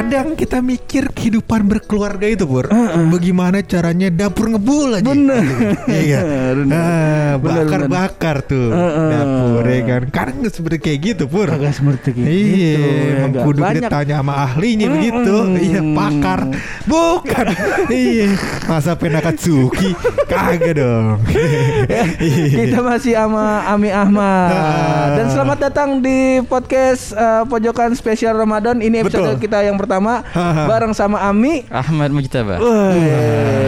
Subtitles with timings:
[0.00, 2.72] Kadang kita mikir kehidupan berkeluarga itu Pur
[3.12, 5.44] Bagaimana caranya dapur ngebul aja Bener.
[5.84, 6.20] Iya
[6.56, 6.72] Bener.
[6.72, 9.08] Ah, Bakar-bakar tuh Heeh.
[9.12, 12.24] Dapur ya kan Kadang nggak seperti kayak gitu Pur Agak seperti gitu.
[12.32, 13.44] Iya, ya emang gak?
[13.44, 15.36] kudu ditanya sama ahlinya begitu.
[15.60, 16.40] Iya, pakar.
[16.88, 17.46] Bukan.
[17.92, 18.26] iya,
[18.64, 19.92] masa Penakatsuki
[20.24, 21.20] kagak dong.
[21.28, 22.56] Iya.
[22.64, 25.12] Kita masih sama Ami Ahmad Ah.
[25.12, 29.44] Dan selamat datang di podcast eh, Pojokan Spesial Ramadan Ini episode Betul.
[29.44, 30.22] kita yang pertama Ah.
[30.70, 32.62] Bareng sama Ami Ahmad Mujtaba.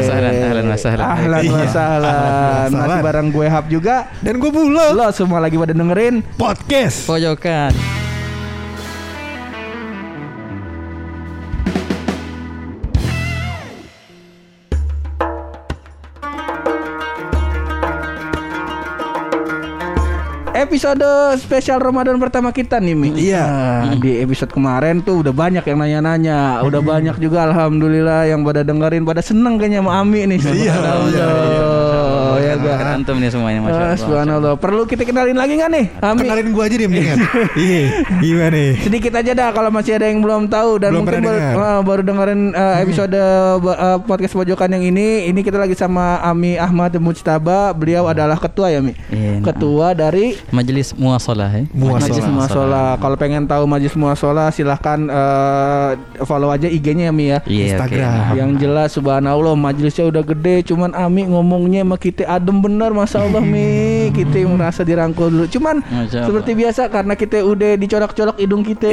[0.03, 1.05] Sahlan, ahlan wa sahlan.
[1.05, 1.53] Ahlan Iya.
[1.53, 2.15] wa sahlan.
[2.15, 6.23] Ahlan wa Masih bareng gue Hap juga Dan gue bulo Lo semua lagi pada dengerin
[6.37, 7.09] podcast.
[7.09, 7.73] Pojokan.
[20.73, 21.05] Episode
[21.37, 23.45] spesial Ramadan pertama kita nih Mi Iya.
[23.45, 28.65] Nah, Di episode kemarin tuh udah banyak yang nanya-nanya Udah banyak juga Alhamdulillah yang pada
[28.65, 31.09] dengerin Pada seneng kayaknya sama Ami nih Iya, Subhanallah.
[31.13, 31.92] iya, iya.
[32.63, 33.99] Ya kan antum nih semuanya masya Ah, Allah.
[33.99, 37.19] Subhanallah Perlu kita kenalin lagi nggak nih Ami Kenalin gue aja deh mendingan.
[37.53, 37.83] Iya,
[38.19, 38.71] gimana nih?
[38.81, 42.03] Sedikit aja dah kalau masih ada yang belum tahu dan Belum mungkin baru, ah, baru
[42.03, 45.29] dengerin uh, episode uh, podcast pojokan yang ini.
[45.29, 47.73] Ini kita lagi sama Ami Ahmad Mujtaba.
[47.73, 48.93] Beliau adalah ketua ya Mi.
[49.09, 49.53] Iya, nah.
[49.53, 51.65] Ketua dari Majelis muasalah ya.
[51.71, 52.01] Muasalah.
[52.03, 52.89] Majlis Muasalah.
[52.99, 55.91] Kalau pengen tahu Majlis Muasalah silahkan uh,
[56.25, 57.39] follow aja IG-nya ya Mi ya.
[57.45, 57.69] Iya, oke.
[57.77, 58.11] Instagram.
[58.13, 63.23] Nah, Yang jelas subhanallah majelisnya udah gede Cuman Ami ngomongnya sama kita adem bener Masya
[63.23, 63.81] Allah Mi.
[64.13, 65.47] Kita merasa dirangkul dulu.
[65.47, 68.91] Cuman Masya seperti biasa Karena kita udah dicolok-colok hidung kita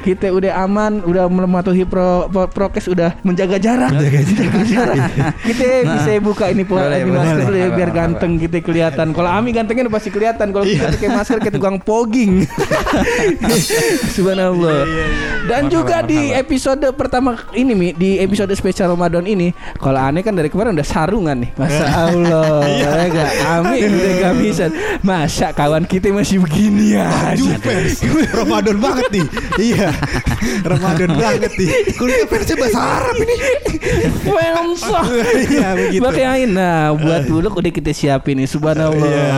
[0.00, 3.90] Kita udah aman Udah mematuhi pro, pro- prokes Udah menjaga jarak.
[3.90, 4.20] Menjaga
[4.70, 4.96] jarak.
[5.40, 7.18] Kita bisa buka ini po- Boleh, ini boleh.
[7.18, 9.06] masker dulu ya Boleh, Biar boleh, ganteng kita kelihatan.
[9.10, 10.46] Kalau Ami gantengnya udah pasti kelihatan.
[10.50, 12.44] Kalau kita pakai masker kita tukang pogging.
[14.14, 14.84] Subhanallah.
[15.44, 20.32] Dan juga di episode pertama ini Mi Di episode spesial Ramadan ini Kalau aneh kan
[20.32, 21.50] dari kemarin udah sarungan nih.
[21.54, 23.30] Masa Allah ya gak?
[23.48, 24.64] Ami udah gak bisa.
[25.00, 27.08] Masa kawan kita masih begini ya?
[28.32, 29.26] Ramadan banget nih.
[29.58, 29.88] Iya.
[30.64, 31.68] Ramadan banget nih.
[31.96, 33.36] Kuliah persnya bahasa Arab ini.
[34.24, 35.00] Wemsa
[35.34, 36.02] Iya begitu.
[36.02, 39.08] Makanya nah buat dulu udah kita siapin nih Subhanallah.
[39.08, 39.28] Iya,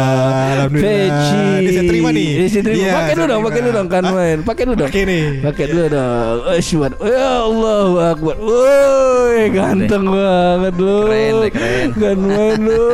[0.56, 0.86] Alhamdulillah.
[0.86, 2.28] Peci Ini saya terima nih.
[2.36, 2.82] Ini saya terima.
[2.82, 4.38] Iya, Pakai dulu dong Pakai dulu dong kan main.
[4.42, 4.90] Pakai dulu dong.
[4.90, 5.24] Pakai nih.
[5.42, 6.36] Pakai dulu dong.
[6.62, 8.36] Syukur Ya Allah Akbar.
[8.40, 11.88] Woi ganteng banget lu Keren keren.
[11.96, 12.84] Kan main lu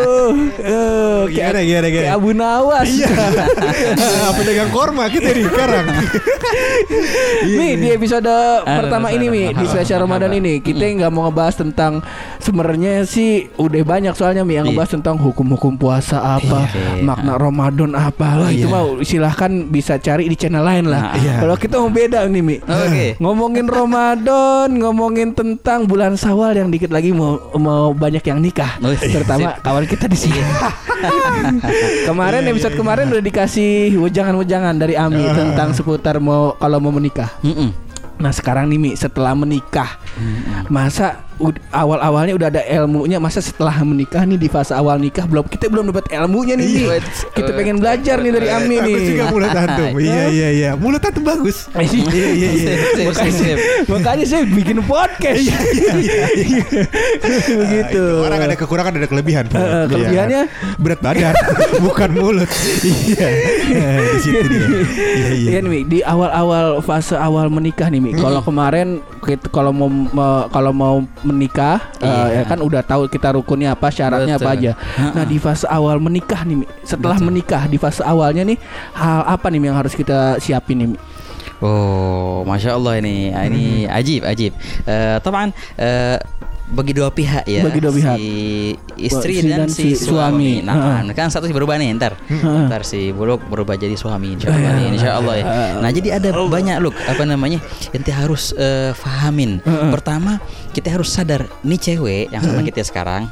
[0.53, 2.04] Eh, Gimana, gimana, gimana?
[2.04, 3.08] Kayak Abu Nawas Iya
[4.36, 5.86] Pedagang korma kita nih sekarang
[7.42, 7.97] Iya, Mi di iya.
[7.97, 12.03] episode pertama ada, ini Mi di spesial Ramadan ini kita nggak mau ngebahas tentang
[12.38, 14.75] sebenarnya sih udah banyak soalnya Mi yang Iya.
[14.75, 17.03] ngebahas tentang hukum-hukum puasa apa Iya.
[17.03, 18.72] makna Ramadan apa lah itu Iya.
[18.72, 21.12] mau silahkan bisa cari di channel lain lah.
[21.12, 21.34] Nah, iya.
[21.41, 22.56] Kalau kita mau beda nih Mi.
[22.62, 23.06] Oke.
[23.19, 28.78] Ngomongin Ramadan, ngomongin tentang bulan Sawal yang dikit lagi mau mau banyak yang nikah.
[28.80, 29.09] Oh, iya.
[29.10, 30.31] Terutama kawan kita di sini.
[32.09, 37.31] kemarin episode kemarin udah dikasih wejangan-wejangan dari Ami tentang seputar mau kalau mau menikah.
[37.43, 37.72] Mm-mm.
[38.22, 39.98] Nah sekarang nih Mi setelah menikah
[40.69, 41.31] Masa ud-
[41.72, 45.91] awal-awalnya udah ada ilmunya Masa setelah menikah nih di fase awal nikah belum Kita belum
[45.91, 46.66] dapat ilmunya nih.
[46.66, 46.97] Iya.
[47.34, 48.94] Kita pengen belajar nih dari Ami nih.
[48.94, 49.91] Bagus juga mulut antum.
[50.03, 50.70] Iya iya iya.
[50.75, 51.66] Mulut antum bagus.
[52.12, 52.72] Iya iya iya.
[52.92, 53.58] Sip, makanya, sip.
[53.88, 55.38] makanya saya bikin podcast.
[55.42, 56.64] Iya iya iya
[57.62, 59.44] Begitu Orang ada kekurangan ada kelebihan.
[59.50, 59.84] Eh, eh, Iya.
[59.88, 60.42] kelebihannya?
[60.78, 61.34] Berat badan
[61.80, 62.50] Bukan mulut.
[62.82, 63.26] Iya.
[63.72, 64.66] Eh, Di situ dia.
[64.66, 65.48] Iya iya.
[65.59, 68.10] Iya di awal-awal fase awal menikah nih Mi.
[68.16, 69.00] Kalau kemarin
[69.54, 69.88] kalau mau
[70.50, 70.97] kalau mau
[71.32, 72.43] menikah Iya.
[72.43, 74.59] ya kan udah tahu kita rukunnya apa, syaratnya apa Betul.
[74.60, 74.72] aja.
[75.16, 76.62] Nah, di fase awal menikah nih.
[76.84, 78.59] Setelah menikah di fase awalnya nih
[78.93, 80.88] hal apa nih yang harus kita siapin nih?
[81.62, 84.50] Oh, masya Allah ini, Ah, ini ajib, ajib.
[84.82, 86.19] Eh, taman eh,
[86.72, 87.62] bagi dua pihak ya.
[87.62, 88.16] Bagi dua pihak.
[88.16, 88.28] Si
[88.97, 90.65] istri Si dan, dan si, si suami.
[90.65, 91.05] suami.
[91.05, 92.16] Nah, kan satu sih berubah nih ntar.
[92.42, 95.45] Ntar si buluk berubah jadi suami insya Allah nih, insya Allah ya.
[95.78, 97.60] Nah, jadi ada banyak look apa namanya
[97.92, 99.60] yang kita harus eh, fahamin.
[99.92, 100.41] Pertama,
[100.72, 103.28] kita harus sadar nih cewek yang sama kita sekarang,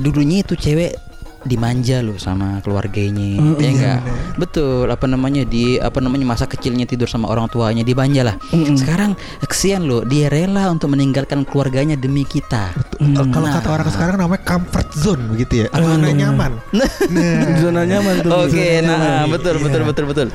[0.00, 0.96] dulunya itu cewek
[1.42, 3.38] dimanja loh sama keluarganya.
[3.58, 4.00] Ya enggak?
[4.34, 4.86] betul.
[4.86, 8.36] Apa namanya di apa namanya masa kecilnya tidur sama orang tuanya dimanja lah.
[8.50, 12.74] Sekarang kesian loh dia rela untuk meninggalkan keluarganya demi kita.
[12.98, 15.66] Eh, Kalau kata orang sekarang namanya comfort zone begitu ya?
[15.70, 16.52] Zona nyaman?
[17.08, 17.56] Nah.
[17.58, 18.30] Zona nyaman tuh.
[18.44, 19.32] Oke, Zona nah nyaman.
[19.32, 19.64] betul Iya.
[19.64, 20.28] betul betul betul.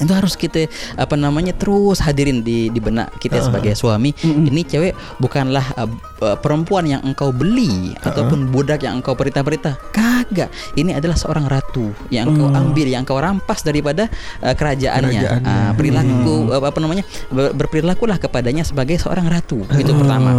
[0.00, 4.14] Itu harus kita apa namanya terus hadirin di di benak kita sebagai suami.
[4.22, 5.90] Ini cewek bukanlah uh,
[6.22, 9.76] uh, perempuan yang engkau beli ataupun budak yang engkau perintah-perintah.
[9.90, 10.48] Kagak.
[10.78, 14.08] Ini adalah seorang ratu yang engkau ambil yang engkau rampas daripada
[14.40, 15.20] uh, kerajaannya.
[15.20, 15.52] Kerajaannya.
[15.52, 19.66] Ah, perilaku uh, apa namanya ber- berperilakulah kepadanya sebagai seorang ratu.
[19.74, 20.32] Itu pertama.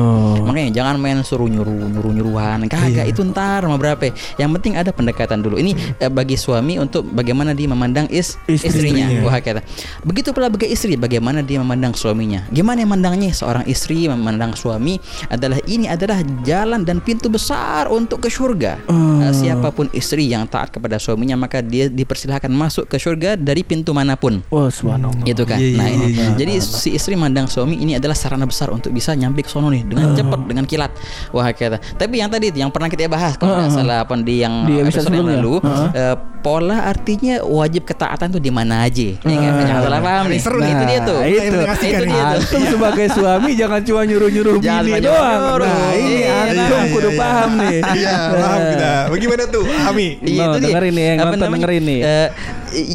[0.44, 3.06] Makanya jangan main suruh nyuruh nyuruh nyuruhan kagak.
[3.12, 4.10] Itu ntar sama berapa.
[4.40, 5.60] Yang penting ada pendekatan dulu.
[5.60, 8.70] Ini eh, bagi suami untuk bagaimana dia memandang is Istrinya.
[8.70, 9.06] istrinya.
[9.28, 9.62] Wah kata
[10.02, 14.98] begitu pula bagi istri bagaimana dia memandang suaminya gimana memandangnya seorang istri memandang suami
[15.28, 18.76] adalah ini adalah jalan dan pintu besar untuk ke surga
[19.14, 23.62] Eh, siapa pun istri yang taat kepada suaminya maka dia dipersilahkan masuk ke surga dari
[23.62, 25.24] pintu mana pun Oh subhanallah.
[25.24, 25.56] itu kan.
[25.56, 26.06] Iya, iya, nah, ini.
[26.10, 26.36] iya, iya.
[26.36, 29.84] jadi si istri mandang suami ini adalah sarana besar untuk bisa nyampe ke sono nih
[29.84, 30.92] dengan cepat, dengan kilat.
[31.30, 31.80] Wah kata.
[31.80, 35.08] Tapi yang tadi yang pernah kita bahas kalau nggak salah apa di yang Di episode
[35.08, 35.36] yang sebelumnya.
[35.40, 35.88] lalu, Heeh.
[35.94, 39.16] eh, pola artinya wajib ketaatan tuh di mana aja.
[39.36, 39.64] Ya kan?
[39.64, 40.40] Jangan salah paham nih.
[40.40, 40.74] seru Nah, nih.
[40.74, 41.20] itu dia tuh.
[41.20, 41.40] Itu.
[41.40, 41.58] Itu
[42.00, 42.06] nih.
[42.06, 42.40] dia tuh.
[42.40, 45.40] Antum sebagai suami jangan cuma nyuruh-nyuruh bini doang.
[45.44, 45.66] nyuruh.
[45.66, 46.86] Nah, ini Iya, antum nah.
[46.90, 47.78] kudu paham nih.
[47.94, 48.92] Iya, paham kita.
[49.14, 50.08] Bagaimana tuh, Ami?
[50.20, 50.66] Iya No, itu dia.
[50.70, 52.00] dengerin nih, yang nonton dengerin nih.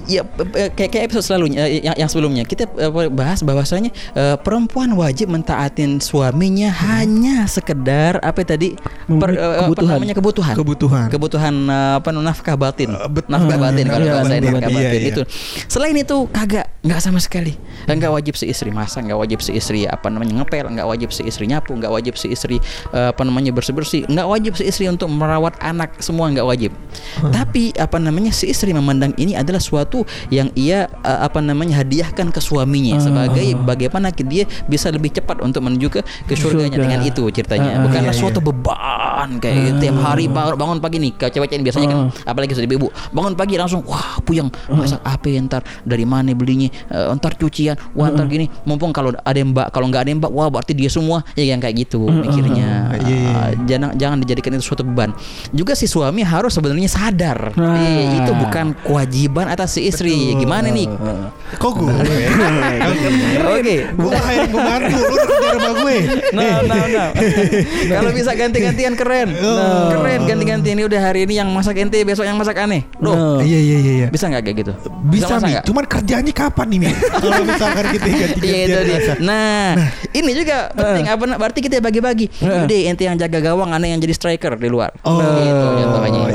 [0.07, 0.23] Ya
[0.75, 2.43] kayak kayak episode selalunya yang, yang sebelumnya.
[2.43, 8.75] Kita eh, bahas bahwasanya eh, perempuan wajib mentaatin suaminya hanya sekedar apa tadi
[9.07, 9.95] Memenuhi eh, kebutuhan.
[9.97, 10.55] namanya kebutuhan.
[10.55, 11.07] Kebutuhan.
[11.09, 11.55] kebutuhan
[11.99, 12.91] apa nafkah batin.
[12.93, 14.43] Eh, bet- nafkah ah, batin iya, kalau iya, bahasa batin.
[14.51, 15.11] nafkah Iya, batin iya.
[15.15, 15.23] itu.
[15.71, 17.55] Selain itu kagak nggak sama sekali.
[17.89, 21.23] Nggak wajib si istri masak nggak wajib si istri apa namanya ngepel nggak wajib si
[21.25, 22.61] istri nyapu nggak wajib si istri
[22.93, 26.73] apa namanya bersih bersih nggak wajib si istri untuk merawat anak semua nggak wajib.
[27.21, 32.32] Tapi apa namanya si istri memandang ini adalah suatu yang ia eh, apa namanya hadiahkan
[32.32, 36.85] ke suaminya sebagai bagaimana dia bisa lebih cepat untuk menuju ke ke surganya Surga.
[36.88, 37.70] dengan itu ceritanya.
[37.76, 38.23] Ah, bukanlah iya, iya.
[38.25, 42.88] suatu beban kayak tiap hari bangun, pagi nih kalau cewek-cewek biasanya kan apalagi sudah ibu
[43.12, 44.49] bangun pagi langsung wah puyeng.
[44.70, 45.62] Masak apa ya ntar?
[45.85, 46.70] Dari mana belinya?
[46.88, 47.76] Eh, ntar cucian.
[47.93, 48.49] Wah ntar gini.
[48.65, 51.20] Mumpung kalau ada mbak kalau nggak ada mbak wah berarti dia semua.
[51.35, 52.94] Ya yang kayak gitu mikirnya.
[53.05, 55.12] Iya, iya, Ah, jangan jangan dijadikan itu suatu beban.
[55.53, 57.53] Juga si suami harus sebenarnya sadar.
[57.55, 57.76] Nah.
[57.79, 60.87] Eh, itu bukan kewajiban atas si istri gimana nih
[61.58, 61.90] Kok gue?
[63.43, 65.96] oke Gue kayak pembantu, lu kerja rumah gue.
[66.31, 67.05] No, no, no.
[67.88, 69.32] Kalau bisa ganti-gantian keren.
[69.34, 69.90] Oh.
[69.90, 72.84] Keren ganti-gantian ini udah hari ini yang masak ente, besok yang masak aneh.
[73.00, 73.43] Loh, No.
[73.43, 74.06] Iya, iya, iya, iya.
[74.08, 74.72] bisa nggak kayak gitu?
[75.08, 75.50] Bisa, masak nih.
[75.58, 75.64] nggak?
[75.66, 76.88] Cuman kerjanya kapan nih, Mi?
[77.25, 78.94] Kalau misalkan kita Iya ganti-gantian dia.
[78.94, 79.16] masak.
[79.19, 79.66] Nah,
[80.12, 82.26] ini juga penting apa berarti kita bagi-bagi.
[82.38, 84.93] Udah ente yang jaga gawang, aneh yang jadi striker di luar.
[85.02, 85.66] Oh, gitu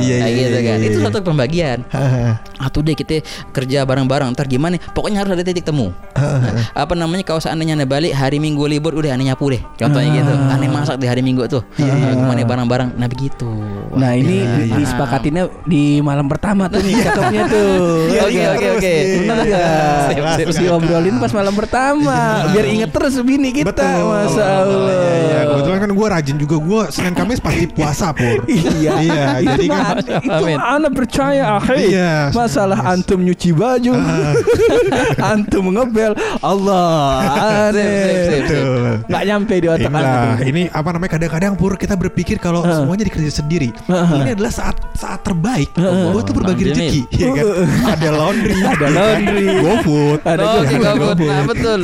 [0.04, 0.78] iya, Kayak iya, gitu iya, kan.
[0.82, 1.06] iya, Itu iya.
[1.08, 1.78] satu pembagian.
[1.88, 2.32] Hahaha.
[2.60, 3.22] Atau deh kita
[3.52, 7.84] kerja bareng-bareng ntar gimana Pokoknya harus ada titik temu Nah, Apa namanya kalau seandainya anda
[7.84, 11.46] balik hari minggu libur Udah aneh nyapu deh Contohnya gitu Aneh masak di hari minggu
[11.46, 13.50] tuh Nah, Gimana bareng-bareng Nah begitu
[13.94, 14.76] Nah ini Iya, iya.
[14.76, 17.76] disepakatinnya di malam pertama tuh nih cakepnya tuh.
[18.08, 18.96] Iya, Oke iya, oke terus oke
[20.34, 20.62] sip, sip.
[20.64, 22.18] Diobrolin pas malam pertama
[22.50, 24.00] Biar inget terus bini kita Betul.
[24.04, 25.40] Masya Allah Iya, iya.
[25.46, 26.56] Kebetulan kan gue rajin juga.
[26.56, 28.46] Gue Senin Kamis pasti puasa, Pur.
[28.48, 30.56] Iya Iya, jadi kan Itu Amin.
[30.58, 32.32] mah ana percaya akhi Iya.
[32.32, 33.94] Masalah antum nyuci baju.
[35.34, 36.14] Antum ngebel.
[36.40, 37.26] Allah
[37.70, 38.46] Aneh.
[39.06, 40.64] Nggak nyampe di otak Inilah, antum ini.
[40.70, 43.70] apa namanya kadang-kadang pur kita berpikir kalau semuanya dikerja sendiri.
[43.90, 45.74] Ini adalah saat saat terbaik.
[45.76, 47.46] Buat tuh berbagi rezeki, ya kan?
[47.94, 49.46] Ada laundry, Ada laundry.
[49.60, 50.68] GoFood, Ada Oh, juga.
[50.68, 51.32] oke, ada GoFood.
[51.34, 51.80] Nah, betul.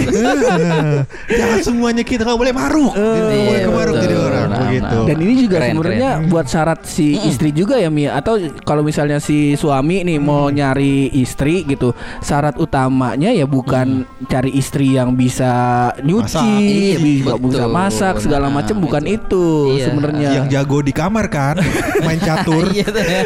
[1.40, 4.04] Jangan semuanya kita nggak boleh maruk, nggak boleh Iya, ke maruk betul.
[4.06, 4.38] jadi orang
[4.69, 4.95] Nah, begitu.
[4.95, 5.06] nah.
[5.06, 9.18] Dan ini juga Keren, sebenarnya buat syarat si istri juga ya Mia Atau kalau misalnya
[9.18, 15.51] si suami nih mau nyari istri gitu Syarat utamanya ya bukan cari istri yang bisa
[16.00, 16.62] nyuci Masak.
[16.62, 17.50] Iya, Bisa betul.
[17.50, 19.17] bisa masak segala Nah, macam bukan itu.
[19.20, 19.86] itu Iya.
[19.86, 21.55] sebenarnya Yang jago di kamar kan,
[22.05, 22.65] main catur.
[22.70, 23.22] Iya ya.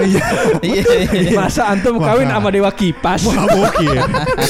[0.00, 0.24] Iya.
[0.60, 1.30] Iya.
[1.32, 3.96] Masa antum kawin sama dewa kipas Wah mungkin,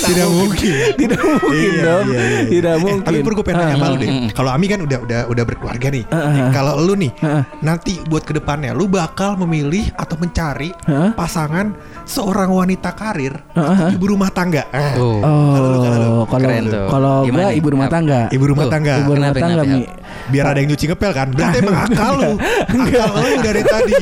[0.02, 0.72] tidak mungkin.
[1.00, 2.40] Tidak mungkin Iya, dong iya, iya.
[2.46, 4.08] Tidak Eh, mungkin tapi pur gue pengen nanya sama lu deh.
[4.10, 4.28] Mm.
[4.32, 6.04] Kalau Ami kan udah udah udah berkeluarga nih.
[6.50, 7.12] Kalau lu nih,
[7.60, 11.12] nanti buat ke depannya, lu bakal memilih atau mencari Hah?
[11.14, 11.72] pasangan
[12.06, 14.66] seorang wanita karir atau ibu rumah tangga.
[14.96, 15.20] Tuh.
[15.22, 16.50] Oh, kalau
[16.90, 17.58] kalau nih?
[17.58, 18.20] ibu rumah tangga.
[18.30, 18.94] Ibu rumah Tuh, tangga.
[19.02, 19.82] Ibu rumah tangga Mi.
[20.30, 21.28] Biar ada yang nyuci ngepel kan.
[21.30, 22.32] Berarti emang akal lu.
[22.70, 23.94] Akal lu dari tadi.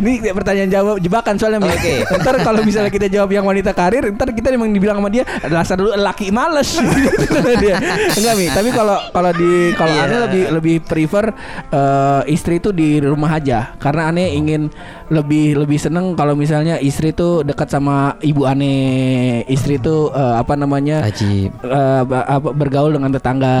[0.00, 1.60] Ini pertanyaan jawab jebakan soalnya.
[1.64, 2.04] Oke.
[2.04, 5.80] Ntar kalau misalnya kita jawab yang wanita karir, ntar kita memang dibilang sama dia dasar
[5.80, 6.76] dulu laki males.
[7.62, 7.76] dia.
[8.16, 11.34] Enggak Mi, tapi kalau kalau di kalau aneh lebih lebih prefer
[11.68, 14.70] eh, istri itu di rumah aja karena aneh ingin
[15.10, 19.42] lebih lebih seneng kalau misalnya istri itu dekat sama ibu aneh.
[19.44, 21.02] Istri itu eh, apa namanya?
[21.02, 21.50] Ajib.
[21.62, 23.56] apa, bergaul dengan tetangga,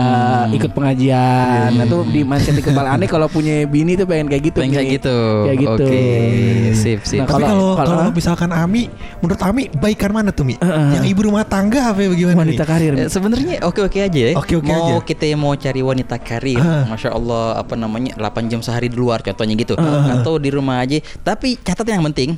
[0.50, 1.70] ikut pengajian pernikahan.
[1.78, 4.58] Nah tuh di mindset di kepala aneh kalau punya bini tuh pengen kayak gitu.
[4.60, 5.16] Pengen kayak gitu.
[5.46, 5.84] Kayak gitu.
[5.84, 6.02] Oke,
[6.74, 7.18] sip sip.
[7.22, 8.82] Nah, Tapi Kalau- kalau kalau- kalau misalkan Ami,
[9.20, 10.54] menurut Ami baikan mana tuh Mi?
[10.56, 10.88] Heeh.
[11.00, 12.68] Yang ibu rumah tangga apa ya bagaimana Wanita nih?
[12.68, 12.92] karir.
[13.08, 14.32] Sebenarnya oke-oke aja ya.
[14.36, 15.04] Oke-oke mau aja.
[15.04, 16.84] kita mau cari wanita karir, Ah.
[16.88, 21.00] masya Allah apa namanya 8 jam sehari di luar contohnya gitu, atau di rumah aja.
[21.22, 22.30] Tapi catatan yang penting,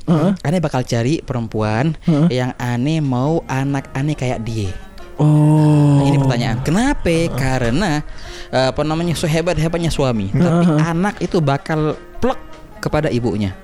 [0.43, 1.95] aneh bakal cari perempuan
[2.31, 4.71] yang aneh mau anak aneh kayak dia.
[5.15, 6.03] Oh.
[6.03, 6.59] Nah, ini pertanyaan.
[6.67, 7.31] Kenapa?
[7.39, 8.03] Karena
[8.51, 12.39] eh, apa namanya sehebat hebatnya suami, tapi anak itu bakal plek
[12.83, 13.55] kepada ibunya.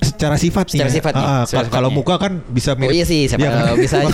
[0.00, 0.64] Secara sifat.
[0.68, 0.94] Secara ya?
[0.96, 2.92] sifatnya, Ah, secara Kalau muka kan bisa Oh mirip.
[2.92, 3.68] iya sih, siapa kan?
[3.68, 4.12] tahu bisa aja,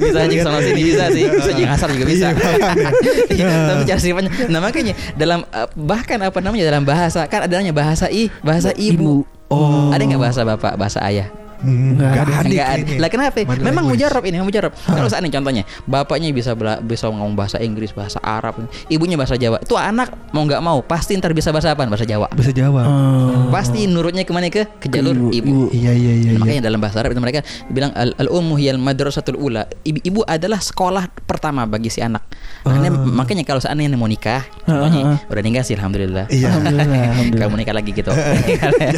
[0.00, 2.26] bisa aja sama sini bisa sih, bisa aja ngasar juga bisa.
[2.32, 2.88] Iya.
[3.40, 7.54] Iya, Tapi cara sifatnya, nah makanya dalam eh, bahkan apa namanya dalam bahasa kan ada
[7.54, 9.24] namanya bahasa i, bahasa ibu.
[9.48, 9.90] Oh.
[9.90, 11.26] Ada nggak bahasa bapak, bahasa ayah?
[11.60, 12.92] Hmm, Nggak nggak ada Enggak ada.
[12.96, 13.36] Lah kenapa?
[13.40, 14.00] Mother Memang language.
[14.00, 14.72] mujarab ini, mujarab.
[14.74, 18.56] Kalau seandainya contohnya, bapaknya bisa bela, bisa ngomong bahasa Inggris, bahasa Arab,
[18.88, 19.60] ibunya bahasa Jawa.
[19.60, 21.84] Itu anak mau nggak mau pasti ntar bisa bahasa apa?
[21.84, 22.32] Bahasa Jawa.
[22.32, 22.82] Bahasa Jawa.
[22.84, 23.52] Oh.
[23.52, 24.64] Pasti nurutnya ke mana ke?
[24.80, 25.48] Ke jalur ibu, ibu.
[25.48, 25.62] ibu.
[25.70, 26.30] Iya iya iya.
[26.34, 26.38] iya.
[26.40, 29.68] Makanya dalam bahasa Arab itu mereka bilang al, al ummu hiyal madrasatul ula.
[29.84, 32.24] Ibu, ibu adalah sekolah pertama bagi si anak.
[32.64, 36.24] Makanya, makanya kalau seandainya mau nikah, contohnya udah nikah sih alhamdulillah.
[36.32, 36.48] Iya.
[36.50, 36.86] Alhamdulillah.
[37.12, 37.46] alhamdulillah.
[37.46, 38.12] Kamu nikah lagi gitu.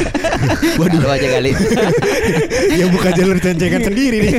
[0.79, 1.51] Waduh aja kali.
[2.79, 4.33] Yang buka jalur cencengan sendiri nih.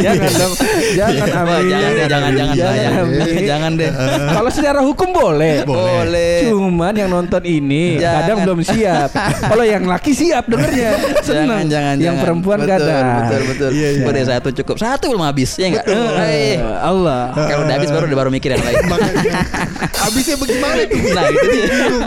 [0.00, 0.54] jangan dong.
[0.96, 1.68] Jangan Amin.
[1.70, 3.04] jangan deh, jangan jangan Jangan.
[3.40, 3.90] Jangan deh.
[4.30, 5.54] Kalau secara hukum boleh.
[5.64, 6.34] Boleh.
[6.48, 8.16] Cuman yang nonton ini Jangan.
[8.24, 9.08] kadang belum siap.
[9.50, 10.90] Kalau yang laki siap dengernya.
[11.24, 11.48] Seneng.
[11.50, 12.22] Jangan jangan Yang jangan.
[12.24, 13.04] perempuan betul, kadang.
[13.04, 13.70] Betul betul.
[13.74, 14.04] Iya, iya.
[14.06, 14.76] Udah satu cukup.
[14.80, 15.86] Satu belum habis ya enggak?
[15.86, 17.32] Eh, Allah.
[17.34, 18.78] Kalau udah habis baru udah baru mikir yang lain.
[20.00, 21.00] Habisnya bagaimana tuh?
[21.12, 21.66] Nah, itu dia.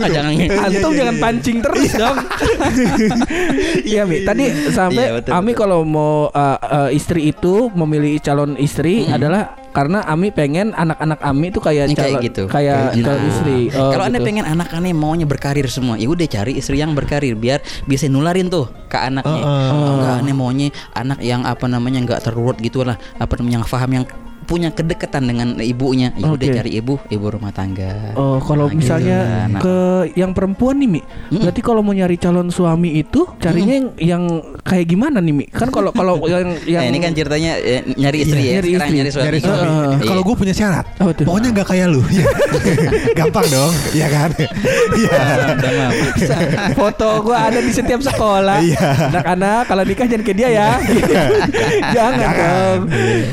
[0.10, 0.34] jangan
[0.66, 1.22] Antum iya, jangan iya.
[1.22, 2.18] pancing terus dong.
[3.84, 5.62] Iya Mi, tadi sampai Iya, betul, Ami betul.
[5.64, 11.50] kalau mau uh, uh, istri itu memilih calon istri adalah karena Ami pengen anak-anak Ami
[11.50, 12.44] itu kayak Yang kayak calon gitu.
[12.46, 13.60] kayak Nah, calon istri.
[13.74, 14.28] Oh, kalau anda gitu.
[14.30, 18.54] pengen anak aneh maunya berkarir semua, ya udah cari istri yang berkarir biar bisa nularin
[18.54, 19.42] tuh ke anaknya.
[19.42, 19.90] Heeh.
[19.98, 23.92] Enggak aneh maunya anak yang apa namanya nggak terurut gitu lah, apa namanya yang paham
[23.98, 24.06] yang
[24.44, 26.12] punya kedekatan dengan ibunya.
[26.14, 26.54] Ya udah Oke.
[26.54, 28.14] cari ibu, ibu rumah tangga.
[28.14, 29.50] Oh, kalau Nah, misalnya gitu.
[29.50, 29.76] Nah, ke
[30.14, 34.24] yang perempuan nih Mi, berarti kalau mau nyari calon suami itu carinya yang, yang
[34.60, 35.46] kayak gimana nih Mi?
[35.48, 38.54] Kan kalau kalau yang yang Nah, ini kan ceritanya eh, nyari istri Iya, ya.
[38.54, 38.98] nyari Sekarang istri.
[39.00, 39.28] nyari suami.
[39.40, 39.64] Suami.
[39.64, 39.88] Heeh.
[39.94, 40.06] Iya.
[40.06, 41.26] Kalau gue punya syarat, Apa tuh?
[41.26, 42.02] pokoknya nggak kayak lu.
[42.06, 42.26] Iya.
[43.20, 44.30] Gampang dong, iya kan?
[44.94, 45.22] Iya.
[46.74, 48.60] foto gua ada di setiap sekolah.
[48.60, 48.80] Iya.
[49.10, 50.70] Anak-anak kalau nikah jangan kayak dia ya.
[51.96, 52.80] jangan dong.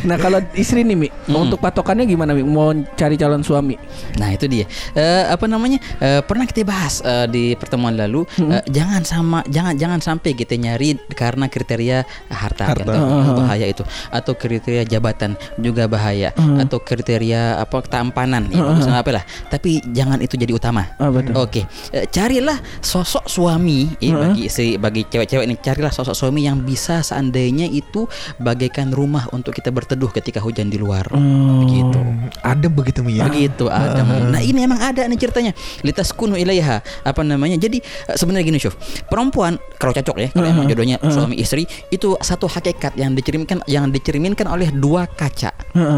[0.05, 2.45] Nah, kalau istri nih Mi, untuk patokannya gimana Mi?
[2.45, 3.81] Mau cari calon suami?
[4.21, 4.69] Nah itu dia.
[4.93, 5.81] Eh, apa namanya?
[5.97, 8.29] Eh, pernah kita bahas eh, di pertemuan lalu.
[8.37, 12.85] eh, jangan sama, jangan jangan sampai kita nyari karena kriteria harta, Harta.
[12.85, 13.01] contoh,
[13.41, 13.81] bahaya itu,
[14.11, 19.25] atau kriteria jabatan juga bahaya, atau kriteria apa ketampanan, ya, bagus apa lah.
[19.49, 20.85] Tapi jangan itu jadi utama.
[20.99, 21.33] Betul.
[21.39, 26.61] Oke, Eh, carilah sosok suami eh, bagi si bagi cewek-cewek ini carilah sosok suami yang
[26.61, 28.05] bisa seandainya itu
[28.37, 30.90] bagaikan rumah untuk kita berteduh ketika hujan di luar.
[31.63, 32.01] Begitu.
[32.41, 33.25] Ada begitu ya.
[33.27, 34.01] Begitu ada.
[34.27, 35.53] Nah, ini emang ada nih ceritanya.
[35.81, 36.81] Litas kunu ilaiha.
[37.03, 37.55] Apa namanya?
[37.55, 38.75] Jadi eh, sebenarnya gini, Syuf.
[39.07, 43.89] Perempuan kalau cocok ya, kalau emang jodohnya suami istri itu satu hakikat yang dicerminkan yang
[43.89, 45.53] dicerminkan oleh dua kaca.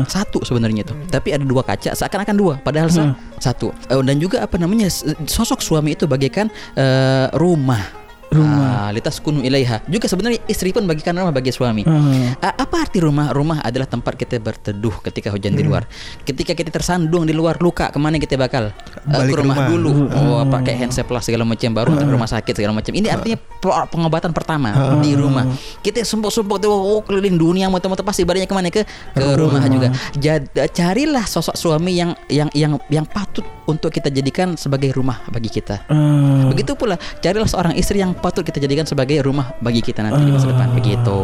[0.04, 0.94] Satu sebenarnya itu.
[1.06, 3.70] Tapi ada dua kaca seakan-akan dua, padahal sa- satu.
[3.86, 4.90] Eh, dan juga apa namanya?
[5.24, 8.01] Sosok suami itu bagaikan eh, rumah.
[8.32, 8.90] Rumah.
[8.92, 9.84] litas kunu ilaiha.
[9.88, 11.84] Juga sebenarnya istri pun bagikan rumah bagi suami.
[11.84, 12.36] Hmm.
[12.40, 13.32] A- apa arti rumah?
[13.32, 15.84] Rumah adalah tempat kita berteduh ketika hujan di luar.
[16.24, 18.72] Ketika kita tersandung di luar luka, ke mana kita bakal?
[19.04, 19.68] Balik ke ke rumah, rumah.
[19.68, 19.90] dulu.
[20.12, 22.92] Oh, pakai handset lah segala macam baru ke rumah sakit segala macam.
[22.92, 25.44] Ini artinya pe- pengobatan pertama di rumah.
[25.80, 28.82] Kita sumpuk-sumpuk tuh oh, keliling dunia muter-muter pasti badannya ke mana ke
[29.16, 29.88] ke rumah juga.
[30.16, 35.48] Jad, carilah sosok suami yang yang yang yang patut untuk kita jadikan sebagai rumah bagi
[35.48, 35.86] kita.
[35.86, 36.48] Hmm.
[36.48, 40.30] Begitu pula carilah seorang istri yang patut kita jadikan sebagai rumah bagi kita nanti di
[40.30, 40.68] masa depan.
[40.72, 41.18] Begitu.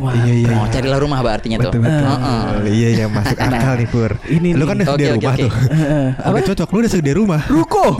[0.00, 0.54] Iya iya.
[0.54, 1.72] Oh, carilah rumah bah artinya tuh.
[1.72, 2.04] Betul betul.
[2.06, 2.42] Heeh.
[2.70, 4.12] Iya iya masuk akal nih Pur.
[4.24, 5.42] Ini lu kan udah sediain oke, rumah oke.
[5.42, 5.52] tuh.
[6.30, 7.40] Udah cocok lu udah sediain rumah.
[7.46, 7.84] Ruko.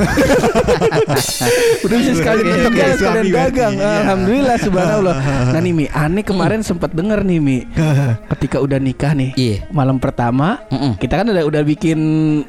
[1.81, 3.75] Udah bisa sekali oke, sekalian dagang.
[3.75, 3.81] berarti.
[3.81, 4.01] Iya.
[4.03, 5.17] Alhamdulillah subhanallah.
[5.51, 7.59] Nah nih Mi, aneh kemarin sempat denger nih Mi.
[8.29, 9.57] Ketika udah nikah nih, Iya.
[9.71, 10.95] malam pertama, Mm-mm.
[10.97, 11.99] kita kan udah udah bikin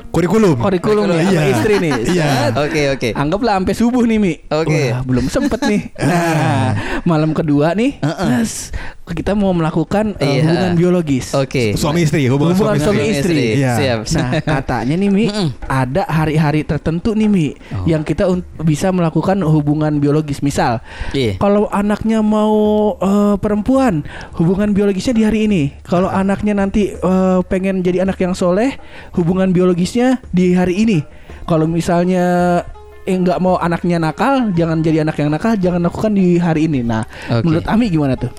[0.09, 0.57] Kurikulum.
[0.57, 1.51] kurikulum nih sama Iya.
[1.51, 1.91] istri nih.
[2.07, 2.29] Iya.
[2.57, 3.09] Oke, oke.
[3.13, 4.33] Anggaplah sampai subuh nih Mi.
[4.47, 4.81] Oke.
[4.89, 5.81] Wah, belum sempet nih.
[6.01, 8.69] Nah, malam kedua nih, yes,
[9.07, 10.41] kita mau melakukan uh, Iya.
[10.41, 11.31] hubungan biologis.
[11.33, 11.73] Oke.
[11.73, 13.35] Suami istri, hubungan, Hubungan suami suami istri.
[13.35, 13.59] istri.
[13.59, 13.73] Iya.
[13.75, 13.99] Siap.
[14.13, 15.25] Nah katanya nih Mi.
[15.63, 17.83] Ada hari-hari tertentu nih Mi Oh.
[17.85, 20.79] Yang kita un- bisa melakukan hubungan biologis Misal
[21.11, 21.35] Iya.
[21.35, 22.53] Kalau anaknya mau
[22.95, 28.31] eh, perempuan Hubungan biologisnya di hari ini Kalau anaknya nanti eh, pengen jadi anak yang
[28.31, 28.75] soleh
[29.11, 31.03] Hubungan biologisnya di hari ini
[31.45, 32.59] kalau misalnya
[33.01, 36.85] eh nggak mau anaknya nakal, jangan jadi anak yang nakal, jangan lakukan di hari ini.
[36.85, 37.01] Nah,
[37.33, 37.45] Oke.
[37.49, 38.29] menurut Ami gimana tuh?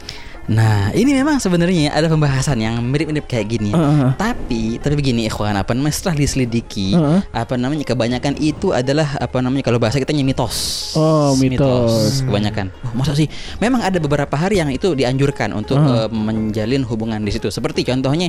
[0.50, 3.70] Nah, ini memang sebenarnya ada pembahasan yang mirip-mirip kayak gini.
[3.70, 4.10] Heeh.
[4.18, 7.22] Tapi, tapi begini ikhwan, apa namanya setelah diselidiki, Heeh.
[7.30, 10.90] apa namanya kebanyakan itu adalah apa namanya kalau bahasa kita mitos.
[10.98, 12.26] Oh, mitos.
[12.26, 12.74] kebanyakan.
[12.90, 13.30] Oh, masa sih?
[13.62, 16.06] Memang ada beberapa hari yang itu dianjurkan untuk Heeh.
[16.06, 17.46] eh, menjalin hubungan di situ.
[17.46, 18.26] Seperti contohnya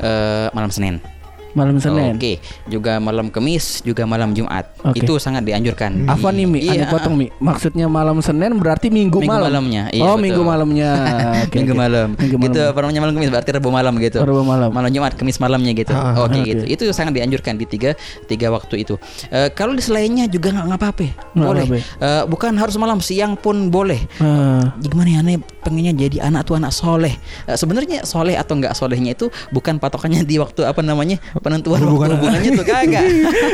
[0.00, 1.19] eh, malam Senin.
[1.52, 2.14] Malam Senin.
[2.14, 2.38] Oke,
[2.70, 4.70] juga malam Kamis, juga malam Jumat.
[4.86, 5.02] Oke.
[5.02, 6.06] Itu sangat dianjurkan.
[6.06, 6.62] Apa nih Mi?
[6.62, 6.86] Iya.
[6.86, 7.26] Ane potong Mi.
[7.42, 9.50] Maksudnya malam Senin berarti minggu, Minggu malam.
[9.50, 10.22] malamnya, iya, oh, betul.
[10.24, 10.90] minggu malamnya.
[11.46, 11.80] Oke, minggu oke.
[11.82, 12.08] malam.
[12.14, 12.46] Minggu malam.
[12.50, 14.18] Gitu apa namanya malam Kamis berarti Rabu malam gitu.
[14.22, 14.70] Rabu malam.
[14.70, 15.92] Malam Jumat, Kamis malamnya gitu.
[15.94, 16.46] Ah, Oke oke.
[16.46, 16.64] gitu.
[16.70, 17.98] Itu sangat dianjurkan di tiga
[18.30, 18.94] tiga waktu itu.
[19.28, 21.06] Eh, kalau di selainnya juga nggak nggak apa-apa.
[21.34, 21.66] Boleh.
[21.78, 23.98] Eh, bukan harus malam, siang pun boleh.
[24.22, 24.70] Ah.
[24.78, 27.14] Gimana ya aneh pengennya jadi anak tuh anak soleh.
[27.46, 31.92] Eh, Sebenarnya soleh atau nggak solehnya itu bukan patokannya di waktu apa namanya penentuan waktu
[31.92, 32.10] Hubungan.
[32.16, 33.04] hubungannya tuh kagak.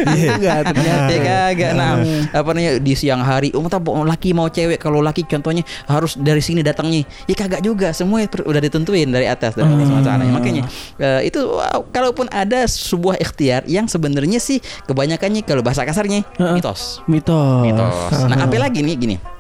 [0.06, 1.10] Enggak ternyata.
[1.10, 1.72] Ya kagak.
[1.76, 1.92] Nah,
[2.32, 6.40] apa namanya di siang hari, oh tak laki mau cewek, kalau laki contohnya harus dari
[6.40, 7.04] sini datangnya.
[7.26, 10.25] Ya kagak juga, semua udah ditentuin dari atas dari wa taala.
[10.30, 10.62] Makanya
[10.98, 16.22] eh, itu wow, kalaupun ada sebuah ikhtiar yang sebenarnya sih kebanyakannya kalau bahasa kasarnya
[16.54, 17.02] mitos.
[17.10, 17.62] Mitos.
[17.66, 17.96] Mitos.
[18.30, 19.36] Nah, apalagi nih gini.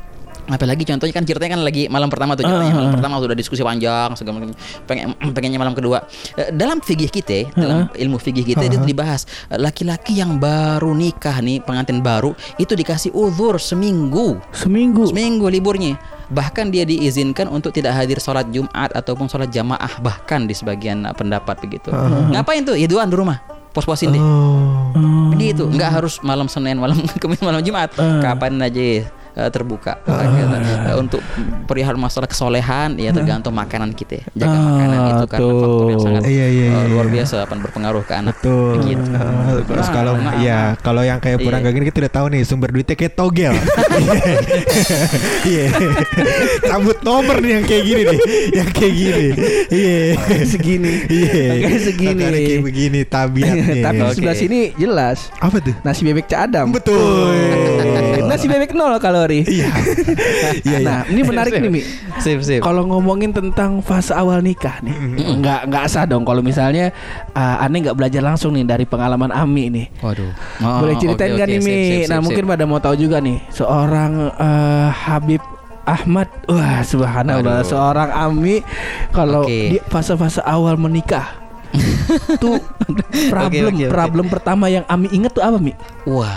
[0.46, 2.94] Apalagi contohnya kan ceritanya kan lagi malam pertama tuh ceritanya Ah, malam ah.
[2.94, 4.54] pertama sudah diskusi panjang segala macam.
[4.86, 6.06] Pengen pengennya malam kedua.
[6.34, 11.38] Eh, dalam fikih kita dalam ilmu fikih kita itu dibahas eh, laki-laki yang baru nikah
[11.38, 14.38] nih pengantin baru itu dikasih uzur seminggu.
[14.54, 15.10] Seminggu.
[15.10, 15.98] seminggu liburnya.
[16.26, 21.14] Bahkan dia diizinkan untuk tidak hadir sholat Jumat ataupun sholat jamaah bahkan di sebagian eh,
[21.14, 21.90] pendapat begitu.
[22.30, 22.78] Ngapain tuh?
[22.78, 24.88] Ya doan di rumah pos-posin deh Oh.
[24.96, 25.36] Hmm.
[25.36, 27.92] begitu nggak harus malam Senin malam Kamis malam Jumat.
[27.92, 28.20] Eh.
[28.24, 29.04] kapan aja
[29.36, 31.20] eh, terbuka Eh, untuk
[31.66, 36.22] perihal masalah kesolehan ya tergantung makanan kita jaga Ah, makanan itu karena faktor yang sangat
[36.24, 37.14] Iya, iya, eh, iya, luar iya.
[37.20, 38.72] biasa akan berpengaruh ke anak Betul.
[38.80, 40.68] begitu Eh, Terus Nah, kalau nah, ya nah.
[40.80, 41.70] kalau yang kayak kurang Iya.
[41.70, 43.52] gini kita udah tahu nih sumber duitnya kayak togel.
[45.44, 45.66] Iya.
[46.64, 48.20] Cabut nomor nih yang kayak gini nih,
[48.52, 49.26] yang kayak gini.
[49.68, 49.98] Iya.
[50.44, 50.92] segini.
[51.06, 51.44] Iya.
[51.78, 52.22] Segini.
[52.22, 53.82] Kayak begini tabiatnya.
[53.84, 55.28] Tapi sebelah sini jelas.
[55.38, 55.74] apa tuh?
[55.82, 56.66] Nasi bebek Cak Adam.
[56.72, 57.34] Betul.
[58.36, 59.40] Nasi bebek nol kalori.
[59.42, 59.68] Iya.
[60.58, 60.78] Iya, iya.
[60.80, 61.80] Nah, ini menarik nih Mi.
[62.18, 64.94] sip sip Kalau ngomongin tentang fase awal nikah nih,
[65.36, 66.90] nggak nggak sah dong kalau misalnya
[67.32, 69.86] uh, aneh nggak belajar langsung nih dari pengalaman Ami nih.
[69.98, 71.76] waduh Oh, Boleh ceritain oke, nggak oke, nih sip, Mi?
[71.76, 72.50] sip, nah sip, mungkin sip.
[72.50, 75.42] pada mau tahu juga nih seorang eh, Habib
[75.84, 77.68] Ahmad, wah subhanallah, Aduh.
[77.68, 78.58] seorang Ami
[79.10, 79.70] kalau Oke.
[79.70, 81.30] di fase-fase awal menikah
[82.42, 82.58] tuh
[83.28, 83.92] problem oke, oke.
[83.92, 85.70] problem pertama yang Ami inget tuh apa Mi?
[86.04, 86.34] Wah,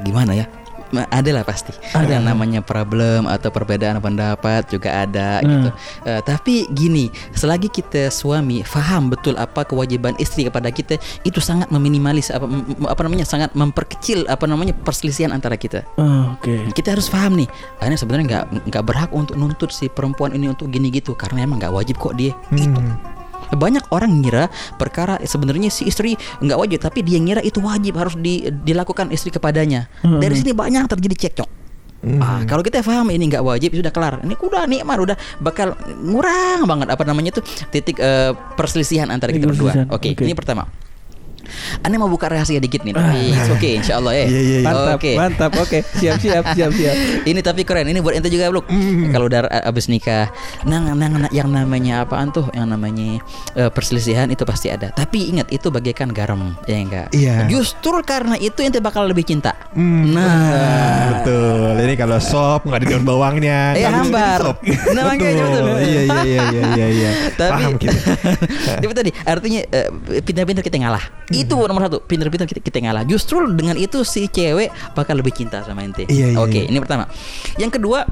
[0.00, 0.44] gimana ya?
[0.90, 1.70] Ada lah pasti.
[1.94, 2.18] Ada.
[2.18, 5.48] Yang namanya problem atau perbedaan pendapat juga ada Hmm.
[5.48, 5.68] gitu.
[6.04, 11.70] Eh, tapi gini, selagi kita suami faham betul apa kewajiban istri kepada kita, itu sangat
[11.70, 12.44] meminimalis apa,
[12.90, 15.86] apa namanya sangat memperkecil apa namanya perselisihan antara kita.
[15.96, 16.70] Oh, Oke.
[16.74, 17.48] Kita harus paham nih,
[17.78, 21.62] karena sebenarnya nggak nggak berhak untuk nuntut si perempuan ini untuk gini gitu, karena emang
[21.62, 22.34] nggak wajib kok dia.
[22.50, 22.80] Itu.
[23.50, 28.14] Banyak orang ngira perkara sebenarnya si istri nggak wajib, tapi dia ngira itu wajib harus
[28.16, 29.90] di- dilakukan istri kepadanya.
[30.02, 31.50] Dari sini banyak terjadi cekcok.
[32.16, 34.24] Ah, kalau kita paham ini nggak wajib sudah kelar.
[34.24, 39.44] Ini udah nikmat, udah bakal ngurang banget apa namanya tuh titik eh, perselisihan antara kita
[39.44, 39.84] berdua.
[39.92, 40.24] Oke, oke.
[40.24, 40.64] ini pertama.
[41.80, 44.26] Ane mau buka rahasia dikit nih, tapi it's okay, insya Allah ya.
[44.26, 44.66] Iya, iya, iya.
[44.66, 45.12] Mantap, Oke.
[45.14, 45.50] mantap.
[45.56, 46.96] Oke, siap, siap, siap, siap.
[47.30, 47.84] Ini tapi keren.
[47.84, 48.66] Ini buat ente juga, Bluk.
[49.08, 50.28] Kalau udah a- abis nikah,
[50.62, 52.48] nang, nang, yang namanya apaan tuh?
[52.50, 53.08] Yang namanya
[53.54, 54.90] eh, perselisihan itu pasti ada.
[54.90, 57.06] Tapi ingat itu bagaikan garam, ya enggak?
[57.10, 57.46] Iya.
[57.46, 59.54] Justru karena itu ente bakal lebih cinta.
[59.72, 61.20] Hmm, Nah.
[61.20, 61.74] betul.
[61.80, 63.58] Ini kalau sop nggak ada daun bawangnya.
[63.72, 64.38] Eh, bisa hambar.
[64.40, 64.56] sop.
[64.90, 65.64] Nah, makanya betul.
[65.80, 66.86] Iya iya iya iya iya.
[66.90, 67.10] iya.
[67.40, 67.98] Tapi Paham kita.
[68.80, 69.88] Tapi tadi artinya eh,
[70.20, 71.04] pintar-pintar kita ngalah.
[71.40, 71.98] Itu nomor satu.
[72.04, 73.04] Pintar-pintar kita, kita ngalah.
[73.08, 76.04] Justru dengan itu si cewek bakal lebih cinta sama ente.
[76.06, 76.70] Iya, iya, Oke, iya.
[76.70, 77.08] ini pertama.
[77.56, 78.04] Yang kedua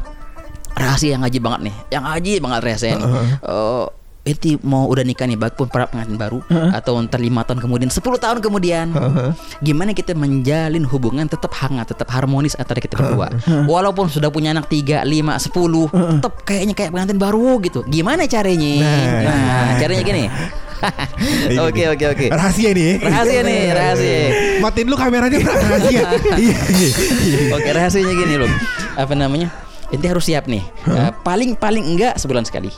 [0.79, 1.75] rahasia yang ngaji banget nih.
[1.93, 3.09] Yang ngaji banget rahasia nih.
[3.45, 3.87] Oh,
[4.29, 6.45] Enti mau udah nikah nih, pun para pengantin baru
[6.77, 8.93] atau ntar lima tahun kemudian, 10 tahun kemudian,
[9.65, 13.33] gimana kita menjalin hubungan tetap hangat, tetap harmonis antara kita berdua,
[13.65, 17.81] walaupun sudah punya anak 3, 5, 10 tetap kayaknya kayak pengantin baru gitu.
[17.89, 18.73] Gimana caranya?
[18.85, 19.23] Nah.
[19.25, 20.25] Nah, caranya gini.
[21.51, 21.93] Ini Oke nih.
[21.93, 22.27] oke oke.
[22.31, 22.93] Rahasia nih.
[23.03, 24.19] Rahasia nih, rahasia.
[24.63, 26.03] Matiin lu kameranya rahasia.
[26.43, 26.91] Iya iya.
[27.25, 27.39] iya.
[27.57, 28.51] Oke, rahasianya gini loh.
[28.95, 29.49] Apa namanya?
[29.89, 30.63] Ente harus siap nih.
[30.87, 32.69] Eh, paling paling enggak sebulan sekali.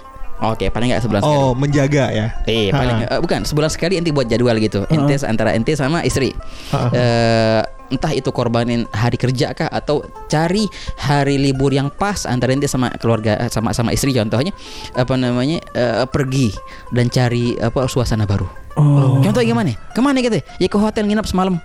[0.40, 1.36] Oke, paling enggak sebulan sekali.
[1.36, 2.26] Oh menjaga ya.
[2.48, 4.86] Eh, paling eh, bukan sebulan sekali ente buat jadwal gitu.
[4.88, 6.32] Ente antara ente sama istri.
[6.72, 6.78] Ha.
[6.94, 12.70] Eh, entah itu korbanin hari kerja kah atau cari hari libur yang pas antara ente
[12.70, 14.54] sama keluarga eh, sama sama istri contohnya
[14.94, 16.54] apa namanya eh, pergi
[16.94, 18.46] dan cari apa suasana baru.
[18.78, 19.18] Oh.
[19.20, 19.74] Contoh gimana?
[19.92, 20.38] Ke mana gitu?
[20.62, 21.58] Ya ke hotel nginap semalam.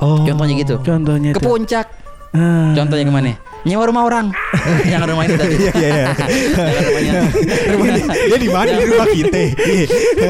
[0.00, 0.24] Oh.
[0.24, 0.80] Contohnya gitu.
[0.80, 1.86] Contohnya Ke puncak.
[2.28, 2.76] Ah.
[2.76, 3.32] Contohnya ke mana?
[3.66, 4.26] Nyewa rumah orang.
[4.86, 5.54] Jangan rumah ini tadi.
[5.58, 6.06] Iya iya iya.
[6.54, 7.12] Jangan rumahnya.
[7.68, 9.40] Rumah dia, dia di mana di rumah kita.
[9.58, 9.84] Iya.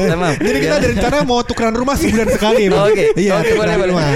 [0.09, 0.29] Sama.
[0.33, 2.63] Jadi kita ada rencana mau tukeran rumah sebulan sekali.
[2.67, 2.89] Bang.
[2.89, 3.05] Oke.
[3.13, 3.89] Iya, Oke, boleh, tukeran boleh.
[3.93, 4.07] rumah.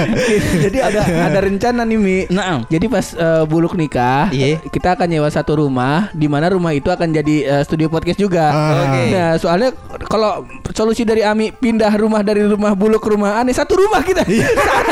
[0.68, 2.18] Jadi ada ada rencana nih Mi.
[2.28, 2.68] Naam.
[2.68, 4.60] Jadi pas eh, buluk nikah, Iya.
[4.68, 8.52] kita akan nyewa satu rumah, di mana rumah itu akan jadi eh, studio podcast juga.
[8.52, 8.70] Ah.
[8.86, 9.02] Oke.
[9.08, 9.70] Nah, soalnya
[10.10, 10.42] kalau
[10.74, 14.26] solusi dari Ami pindah rumah dari rumah buluk ke rumah aneh satu rumah kita.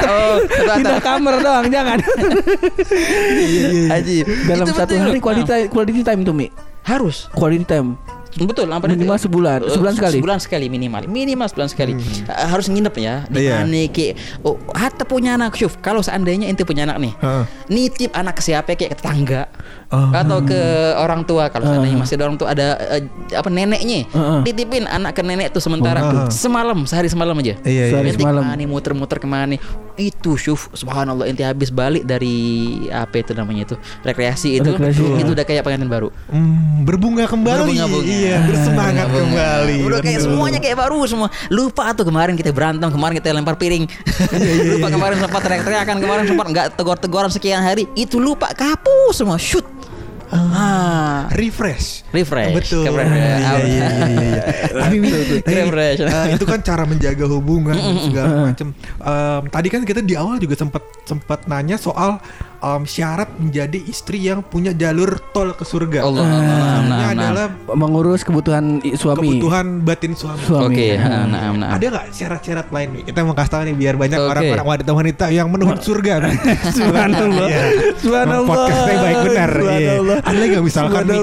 [0.08, 1.98] Oh, satu pindah kamar doang, jangan.
[3.92, 4.24] Ajib.
[4.46, 6.48] Dalam Itu satu hari quality quality time tuh Mi.
[6.86, 7.98] harus Quality time.
[8.38, 9.58] Betul apa Minimal sebulan.
[9.62, 10.14] Eh, Sebulan sekali?
[10.14, 13.60] sebulan sekali minimal minimal sebulan sekali Eh, harus nginep ya di Iya.
[13.60, 14.12] mana ke
[14.42, 17.44] oh hatta punya anak syuf kalau seandainya ente punya anak nih Heeh.
[17.68, 19.48] nitip anak ke siapa kayak ke tetangga
[19.88, 20.12] Oh.
[20.12, 20.60] atau ke
[20.96, 24.40] orang tua kalau seandainya masih ada orang tua ada eh, apa neneknya Heeh.
[24.44, 26.28] titipin anak ke nenek tuh sementara Oh.
[26.28, 27.84] semalam sehari semalam aja Iya, iya.
[27.90, 28.44] Sehari semalam.
[28.44, 29.56] ke mana muter-muter ke mana
[29.98, 32.32] itu syuf subhanallah ente habis balik dari
[32.88, 35.18] apa itu namanya itu rekreasi itu Rekreasi, ya.
[35.18, 37.74] itu udah kayak pengantin baru Hmm, berbunga kembali.
[37.74, 38.04] Berbunga-bunga.
[38.06, 39.26] Iya, bersemangat Berbunga.
[39.58, 39.76] kembali.
[39.82, 41.28] Udah kayak semuanya kayak baru semua.
[41.48, 43.84] Lupa tuh kemarin kita berantem, kemarin kita lempar piring.
[44.38, 47.88] Iya, lupa kemarin sempat teriak-teriakan, kemarin sempat nggak tegur-teguran sekian hari.
[47.92, 49.36] Itu lupa kapus semua.
[49.36, 49.64] Shoot.
[50.32, 51.28] Ah.
[51.32, 52.04] refresh.
[52.12, 52.54] Refresh.
[52.54, 52.84] Betul.
[52.88, 53.08] Keren.
[53.08, 54.42] Iya, iya, iya, iya, iya.
[54.84, 54.96] Tapi
[55.44, 56.00] Refresh.
[56.36, 57.76] itu kan cara menjaga hubungan
[58.08, 58.68] segala macam.
[58.76, 62.20] Em, tadi kan kita di awal juga sempat sempat nanya soal
[62.58, 66.02] em, syarat menjadi istri yang punya jalur tol ke surga.
[66.02, 66.24] Allah.
[66.24, 67.08] Ini Nah, nah.
[67.12, 69.38] adalah Mengurus kebutuhan suami.
[69.38, 70.42] kebutuhan batin suami.
[70.42, 70.64] Suami.
[70.70, 71.68] Oke, nah, nah, nah.
[71.74, 73.02] Ada nggak syarat-syarat lain nih?
[73.06, 76.14] Kita mau kasih tahu nih biar banyak orang-orang wanita-wanita yang menuju surga.
[76.78, 77.48] Subhanallah.
[77.48, 77.62] Iya.
[77.98, 78.48] Subhanallah.
[78.48, 79.50] Podcastnya baik benar.
[79.50, 79.62] Iya.
[79.62, 80.16] Subhanallah.
[80.24, 81.20] Ada nggak misalkan nih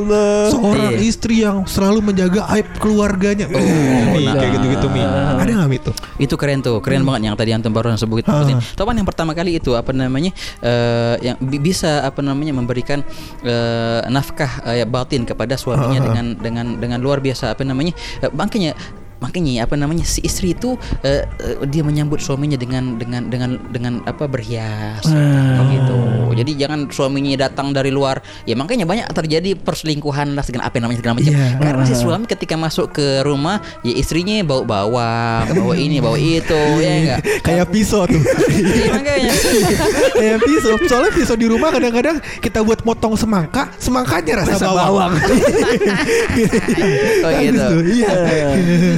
[0.50, 1.00] seorang Iya.
[1.02, 3.46] istri yang selalu menjaga aib keluarganya.
[3.50, 4.34] Oh, nih, nah.
[4.38, 5.02] kayak gitu-gitu mi.
[5.02, 5.94] Ada nggak mi tuh?
[6.18, 8.58] Itu keren tuh, keren banget yang tadi antum baru sebut sebutin.
[8.76, 13.02] Tahu kan yang pertama kali itu apa namanya eh, yang bi- bisa apa namanya memberikan
[13.42, 18.78] eh, nafkah eh, batin kepada suaminya dengan dengan dengan luar biasa apa namanya eh, makanya
[19.18, 23.94] makanya apa namanya si istri itu eh, eh, dia menyambut suaminya dengan dengan dengan dengan
[24.04, 25.06] apa berhias
[25.56, 25.98] begitu
[26.36, 31.00] jadi jangan suaminya datang dari luar ya makanya banyak terjadi perselingkuhan lah segala apa namanya
[31.00, 31.58] segala macam Iya.
[31.58, 36.62] karena si suami ketika masuk ke rumah ya istrinya bawa bawang bawa ini bawa itu
[36.84, 38.20] ya enggak Kayak pisau tuh.
[38.56, 39.32] Iya, makanya
[40.18, 40.74] Kayak pisau.
[40.86, 45.14] Soalnya pisau di rumah kadang-kadang kita buat motong semangka, semangkanya rasa, Rasa bawang.
[45.14, 45.20] oh
[47.30, 48.12] Kan gitu gitu, Iya.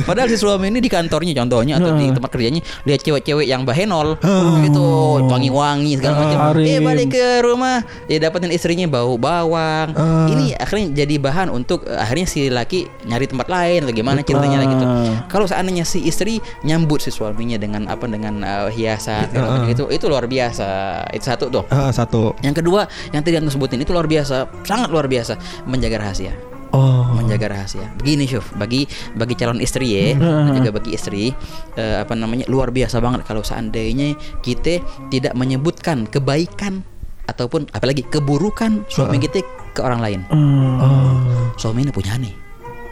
[0.07, 4.15] Padahal si suami ini di kantornya contohnya atau di tempat kerjanya lihat cewek-cewek yang bahenol
[4.63, 4.85] gitu
[5.27, 6.39] wangi-wangi segala macam.
[6.55, 6.65] Arim.
[6.65, 9.91] Eh balik ke rumah ya dapetin istrinya bau bawang.
[9.93, 10.31] Ah.
[10.31, 14.63] Ini akhirnya jadi bahan untuk eh, akhirnya si laki nyari tempat lain atau gimana ceritanya
[14.63, 14.85] gitu.
[15.27, 20.05] Kalau seandainya si istri nyambut si suaminya dengan apa dengan eh, hiasan macam itu itu
[20.07, 21.03] luar biasa.
[21.11, 21.63] Itu satu tuh.
[21.67, 22.31] Ah, satu.
[22.39, 25.35] Yang kedua, yang tadi anda sebutin itu luar biasa, sangat luar biasa
[25.67, 27.07] menjaga rahasia Oh.
[27.15, 27.87] menjaga rahasia.
[27.95, 31.31] Begini Syuf, bagi bagi calon istri ya, dan juga bagi istri
[31.79, 36.83] eh, apa namanya luar biasa banget kalau seandainya kita tidak menyebutkan kebaikan
[37.27, 39.43] ataupun apalagi keburukan suami kita
[39.75, 40.19] ke orang lain.
[40.31, 41.53] Oh.
[41.59, 42.33] Suami ini punya nih.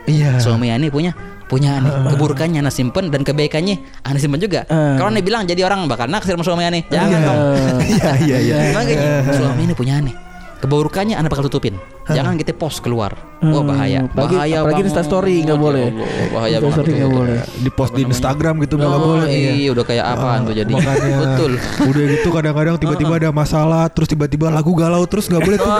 [0.05, 0.37] Iya.
[0.37, 2.13] Suami ini punya punya nih.
[2.13, 4.65] Keburukannya anda simpen dan kebaikannya anda simpen juga.
[4.69, 4.95] Eh.
[4.97, 7.39] Kalau anda bilang jadi orang bakal naksir sama suami ane, jangan dong.
[7.95, 8.55] Iya, iya, iya.
[8.73, 8.97] Makanya
[9.33, 10.15] suami ini punya nih.
[10.61, 11.77] Keburukannya anda bakal tutupin.
[12.07, 13.17] Jangan kita post keluar.
[13.37, 14.01] Wah bahaya.
[14.03, 14.81] Apalagi- Bahaya apalagi.
[14.83, 15.85] Insta story nggak Ya boleh.
[15.87, 16.75] Allah, bahaya Insta banget.
[16.75, 17.35] story nggak boleh.
[17.55, 19.27] Di post di Instagram gitu nggak Oh, boleh.
[19.29, 20.71] iya, udah kayak apaan tuh jadi.
[20.71, 21.51] Makanya Betul.
[21.83, 25.73] Udah gitu kadang-kadang tiba-tiba ada masalah terus tiba-tiba lagu galau terus nggak boleh tuh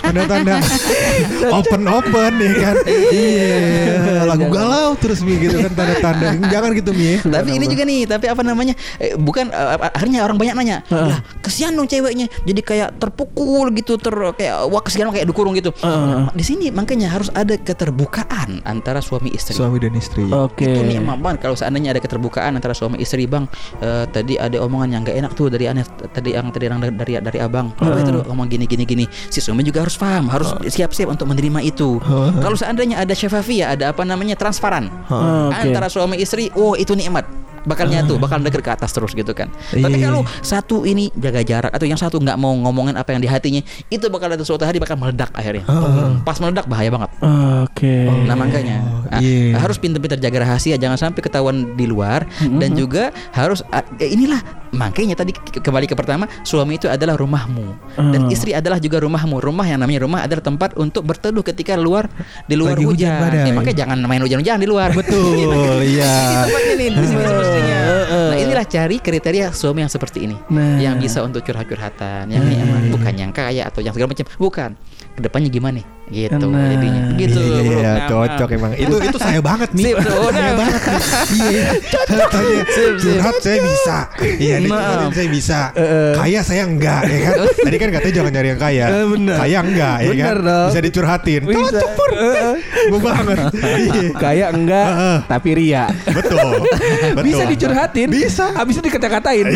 [0.00, 0.54] tanda-tanda
[1.58, 2.76] open open ya kan.
[2.86, 3.58] Iya,
[4.30, 6.28] lagu galau terus Mi gitu kan tanda-tanda.
[6.46, 7.20] Jangan gitu Mi.
[7.20, 8.72] Tapi ini juga nih, tapi apa namanya?
[8.96, 13.96] eh, bukan eh, akhirnya orang banyak nanya, "Lah, kesian dong ceweknya jadi kayak terpukul gitu,
[13.96, 15.70] ter kayak wah kesian kayak dikurung gitu."
[16.34, 19.54] Di sini makanya harus ada keterbukaan antara suami istri.
[19.54, 20.26] Suami dan istri.
[20.28, 20.66] Oke.
[20.66, 23.46] Itu nikmat banget kalau seandainya ada keterbukaan antara suami istri bang.
[23.80, 26.94] eh, tadi ada omongan yang gak enak tuh dari aneh tadi yang tadi yang dari
[26.94, 27.70] dari, dari abang.
[27.78, 28.26] Apa itu Dok?
[28.28, 29.04] ngomong gini gini gini.
[29.08, 32.02] Si suami juga harus paham, harus siap-siap untuk menerima itu.
[32.40, 35.54] Kalau seandainya ada syafafiyah, ada apa namanya transparan Oke.
[35.54, 37.24] antara suami istri, oh itu nikmat.
[37.64, 39.48] Bakal nyatu, bakal dekat ke atas terus gitu kan.
[39.72, 40.12] Tapi Iya.
[40.12, 43.64] kalau satu ini jaga jarak atau yang satu nggak mau ngomongin apa yang di hatinya,
[43.88, 45.64] itu bakal ada suatu hari bakal meledak akhirnya.
[46.22, 47.10] Pas meledak bahaya banget.
[47.64, 48.08] Oke.
[48.28, 48.76] Nah makanya
[49.08, 49.56] ah, iya.
[49.56, 54.63] harus pintar-pintar jaga rahasia, jangan sampai ketahuan di luar dan juga harus ah, eh, inilah
[54.74, 57.66] makanya tadi ke- kembali ke pertama suami itu adalah rumahmu
[58.10, 59.38] dan istri adalah juga rumahmu.
[59.38, 62.10] Rumah yang namanya rumah adalah tempat untuk berteduh ketika luar
[62.44, 63.20] di luar Lagi hujan hujan.
[63.20, 63.44] badai.
[63.44, 64.90] Ya, makanya jangan main hujan-hujan di luar.
[64.90, 66.44] Betul, iya.
[66.44, 67.80] Ini nih semestinya.
[68.04, 70.78] Nah inilah cari kriteria suami yang seperti ini, Nah.
[70.78, 74.70] yang bisa untuk curhat-curhatan, yang nyaman, bukan yang kaya atau yang segala macam, bukan.
[75.14, 75.78] Ke depannya gimana?
[76.04, 76.68] Gitu Nah.
[76.68, 77.02] jadinya.
[77.10, 77.38] Begitu.
[77.40, 77.72] Iya, bro.
[77.74, 78.56] iya, Nah, cocok nah.
[78.60, 78.72] emang.
[78.76, 79.84] Itu itu saya banget nih.
[79.84, 79.96] Sip.
[80.04, 81.02] Saya banget nih.
[81.44, 81.64] Iya.
[82.04, 82.62] Tanya
[83.00, 83.96] curhat saya bisa.
[84.20, 85.60] Iya, dicurhatin saya bisa.
[86.14, 87.34] Kaya saya enggak ya kan.
[87.66, 88.84] Tadi kan katanya jangan nyari yang kaya.
[88.86, 89.36] Eh, bener.
[89.36, 90.36] Kaya enggak ya Bener kan.
[90.44, 90.68] dong.
[90.68, 91.40] Bisa dicurhatin.
[91.42, 91.64] Bisa.
[91.74, 92.10] Cocok pur.
[92.84, 93.38] Gue banget.
[93.54, 94.02] Iya.
[94.14, 94.88] Kayak enggak,
[95.26, 95.84] tapi ria.
[96.04, 96.48] Betul.
[96.62, 97.22] Betul.
[97.22, 98.08] Bisa dicurhatin.
[98.08, 98.46] Bisa.
[98.52, 99.46] Habis itu dikata-katain.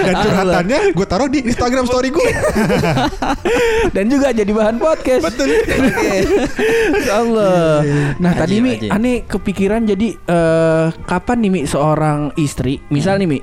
[0.00, 2.30] Dan curhatannya gue taruh di Instagram story gue.
[3.90, 5.08] Dan juga jadi bahan podcast.
[5.18, 5.48] Betul.
[6.94, 7.82] Insya Allah.
[8.16, 13.28] Nah Haji, tadi Mi, aneh kepikiran jadi eh, kapan nih Mi seorang istri, misal nih
[13.28, 13.38] Mi,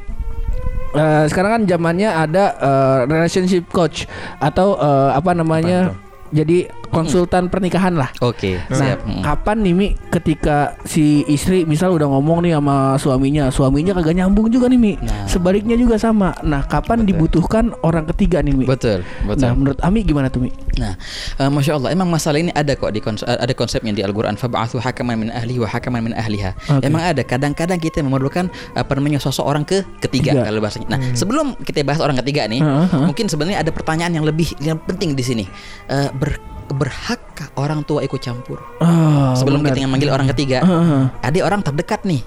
[0.93, 5.91] eh, sekarang kan zamannya ada eh, relationship coach atau eh, apa namanya,
[6.27, 8.12] jadi konsultan pernikahan lah.
[8.19, 8.99] Oke, Nah, siap.
[9.03, 9.23] Mm.
[9.23, 14.47] kapan nih Mi ketika si istri misal udah ngomong nih sama suaminya, suaminya kagak nyambung
[14.47, 14.93] juga nih Mi.
[14.99, 15.27] Nah.
[15.27, 16.32] Sebaliknya juga sama.
[16.43, 18.65] Nah, kapan dibutuhkan orang ketiga nih Mi?
[18.67, 19.43] Betul, betul.
[19.43, 20.51] Nah, menurut Ami gimana tuh Mi?
[20.77, 20.93] Nah,
[21.35, 24.33] eh, masya Allah, emang masalah ini ada kok di kons- ada konsepnya di Al-Quran.
[24.33, 26.53] Fab'athu hakaman min ahli wa hakaman min ahliha.
[26.71, 26.85] Oke.
[26.85, 27.21] Emang ada.
[27.21, 30.41] Kadang-kadang kita memerlukan apa namanya sosok orang ke ketiga Tiga.
[30.45, 30.87] kalau bahasanya.
[30.87, 33.05] Nah, sebelum kita bahas orang ketiga nih, Heeh, heeh.
[33.05, 35.45] mungkin sebenarnya ada pertanyaan yang lebih yang penting di sini.
[35.87, 38.59] Eh, ber- berhakkah orang tua ikut campur?
[38.77, 39.73] Oh, sebelum benar.
[39.73, 41.03] kita memanggil orang ketiga, Heeh.
[41.17, 42.21] ada orang terdekat nih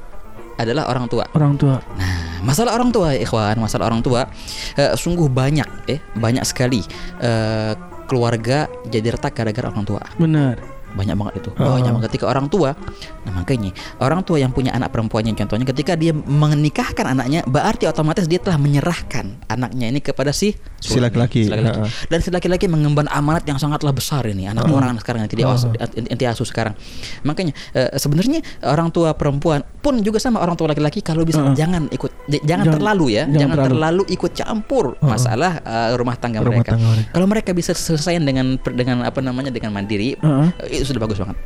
[0.56, 1.24] adalah orang tua.
[1.32, 1.80] orang tua.
[1.96, 4.28] Nah, masalah orang tua, ikhwan, masalah orang tua
[4.74, 6.84] eh, sungguh banyak, eh, banyak sekali
[7.18, 7.72] eh,
[8.10, 10.02] keluarga jadi retak gara-gara orang tua.
[10.18, 10.79] Benar.
[10.90, 11.50] Banyak banget itu.
[11.54, 12.74] Banyak banget ketika orang tua.
[13.26, 18.26] Nah, makanya orang tua yang punya anak perempuannya contohnya ketika dia menikahkan anaknya, berarti otomatis
[18.26, 21.44] dia telah menyerahkan anaknya ini kepada si Si laki-laki.
[21.44, 21.52] Si.
[21.52, 21.88] Heeh.
[22.08, 25.44] Dan si laki-laki mengemban amanat yang sangatlah besar ini anak orang sekarang yang tidak
[25.92, 26.72] inti asuh sekarang.
[27.22, 31.84] Makanya eh, sebenarnya orang tua perempuan pun juga sama orang tua laki-laki kalau bisa jangan
[31.92, 33.74] ikut jangan, Jangan- terlalu ya, jangan jangan, terlalu.
[33.76, 34.02] terlalu.
[34.10, 36.70] ikut campur masalah eh, rumah tangga Rumah mereka.
[36.72, 37.08] tangga mereka.
[37.12, 40.79] Kalau mereka bisa selesaikan dengan dengan apa namanya dengan mandiri, Heeh.
[40.80, 41.36] Eh, itu sudah bagus banget.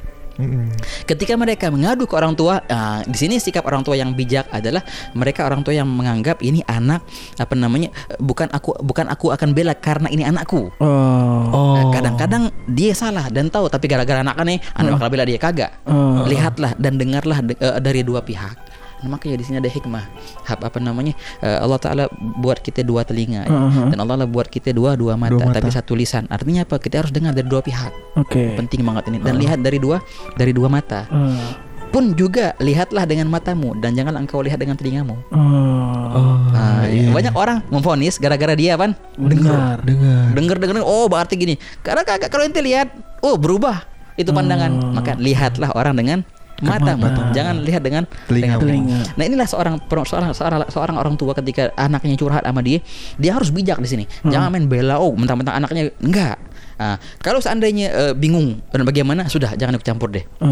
[1.07, 4.83] Ketika mereka mengadu ke orang tua, ah, di sini sikap orang tua yang bijak adalah
[5.14, 7.07] mereka orang tua yang menganggap ini anak
[7.38, 10.75] apa namanya eh, bukan aku bukan aku akan bela karena ini anakku.
[10.83, 11.79] Oh.
[11.79, 15.70] Nah, Kadang-kadang dia salah dan tahu tapi gara-gara anak nih anak bakal bela dia kagak.
[15.87, 16.27] Oh.
[16.27, 18.59] Lihatlah dan dengarlah de- eh, dari dua pihak.
[19.04, 20.04] Nah, makanya di sini ada hikmah.
[20.48, 21.12] Hab apa namanya?
[21.38, 22.04] Eh, Allah taala
[22.40, 23.52] buat kita dua telinga ya.
[23.52, 23.92] Uh-huh.
[23.92, 25.60] dan Allah lah buat kita dua dua mata, Dua mata.
[25.60, 26.24] tapi satu lisan.
[26.26, 26.80] Artinya apa?
[26.80, 27.92] Kita harus dengar dari dua pihak.
[28.16, 28.56] Oke.
[28.56, 30.00] Penting banget ini dan lihat dari dua
[30.34, 31.52] dari dua mata Eh,
[31.92, 35.14] pun juga lihatlah dengan matamu dan jangan engkau lihat dengan telingamu.
[35.30, 36.48] oh.
[36.50, 37.10] Nah, iya.
[37.12, 38.94] banyak orang memfonis gara-gara dia apa?
[39.14, 39.82] Dengar.
[39.84, 40.32] Dengar.
[40.34, 41.54] Dengar dengar oh berarti gini.
[41.82, 42.88] Karena kagak kalau ente lihat
[43.20, 43.84] oh berubah
[44.16, 44.70] itu pandangan.
[44.94, 46.18] Maka lihatlah orang dengan
[46.62, 47.06] matamu.
[47.32, 48.60] Jangan lihat dengan Telingamu.
[48.62, 48.98] Telinga.
[49.16, 52.78] Nah inilah seorang seorang seorang seorang orang tua ketika anaknya curhat sama dia,
[53.16, 54.04] dia harus bijak di sini.
[54.22, 56.38] Jangan main bela oh mentang-mentang anaknya enggak.
[56.74, 60.26] Nah, kalau seandainya eh, bingung dan bagaimana sudah jangan ikut campur deh.
[60.26, 60.46] Eh,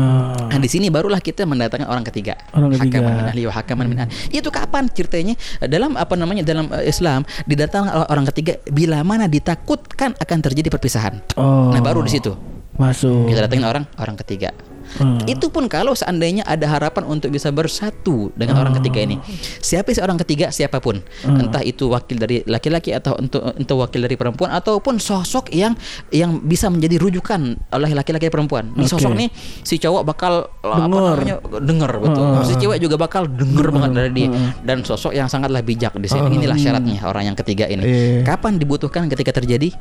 [0.54, 2.38] Nah di sini barulah kita mendatangkan orang ketiga.
[2.54, 3.02] Orang ketiga.
[3.02, 4.12] Hakaman min ahli wa hakaman min ahli.
[4.30, 5.34] Itu kapan ceritanya?
[5.66, 11.18] Dalam apa namanya dalam eh, Islam didatangkan orang ketiga bila mana ditakutkan akan terjadi perpisahan.
[11.34, 11.74] oh.
[11.74, 12.30] Nah baru di situ
[12.78, 13.26] Masuk.
[13.26, 14.54] kita datangin orang orang ketiga.
[15.00, 15.22] Hmm.
[15.24, 19.16] Itu pun kalau seandainya ada harapan untuk bisa bersatu dengan orang ketiga ini.
[19.62, 24.04] Siapa sih orang ketiga siapa pun, entah itu wakil dari laki-laki atau untuk untuk wakil
[24.04, 25.72] dari perempuan ataupun sosok yang
[26.12, 28.72] yang bisa menjadi rujukan oleh laki-laki perempuan.
[28.76, 28.92] Ini Oke.
[28.92, 29.28] sosok nih
[29.64, 31.16] si cowok bakal uh, apa Dengar.
[31.16, 32.24] namanya denger betul.
[32.24, 32.44] Ah.
[32.44, 34.28] Si cewek juga bakal denger banget dari dia
[34.60, 36.28] dan sosok yang sangatlah bijak di sini.
[36.36, 37.82] Inilah syaratnya orang yang ketiga ini.
[37.82, 38.28] Iya.
[38.28, 39.72] Kapan dibutuhkan ketika terjadi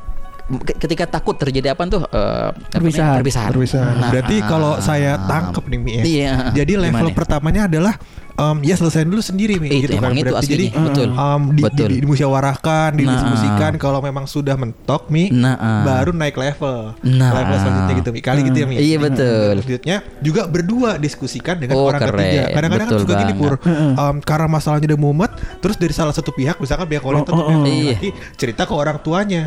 [0.76, 2.72] ketika takut terjadi apa tuh eh, namanya?
[2.72, 3.16] Perpisahan.
[3.20, 3.50] perpisahan.
[3.54, 3.94] Perpisahan.
[3.96, 6.02] Nah, Berarti ah, kalau saya tangkep nih Mi ya.
[6.04, 6.32] Iya.
[6.52, 7.16] Jadi level Gimana?
[7.16, 7.94] pertamanya adalah
[8.34, 10.52] em, ya selesaiin dulu sendiri Mi Itu, gitu emang itu Berarti aslinya.
[10.52, 11.08] jadi Betul.
[11.10, 11.88] em, di, Betul.
[11.88, 15.82] di- dimusyawarahkan, Nah, didiskusikan kalau memang sudah mentok Mi Nah, ah.
[15.82, 16.94] baru naik level.
[17.02, 17.30] Nah.
[17.32, 18.20] Level selanjutnya gitu Mi.
[18.20, 18.74] Kali gitu ya Mi.
[18.76, 19.52] Iya, betul.
[19.58, 22.18] Selanjutnya juga berdua diskusikan dengan Oh, orang keren.
[22.18, 22.42] ketiga.
[22.50, 23.54] Kadang-kadang kan suka gini Pur.
[23.62, 27.42] em, karena masalahnya udah mumet, terus dari salah satu pihak misalkan pihak wanita Oh, oh,
[27.42, 27.64] pihak oh.
[27.64, 29.42] laki-laki cerita ke orang tuanya.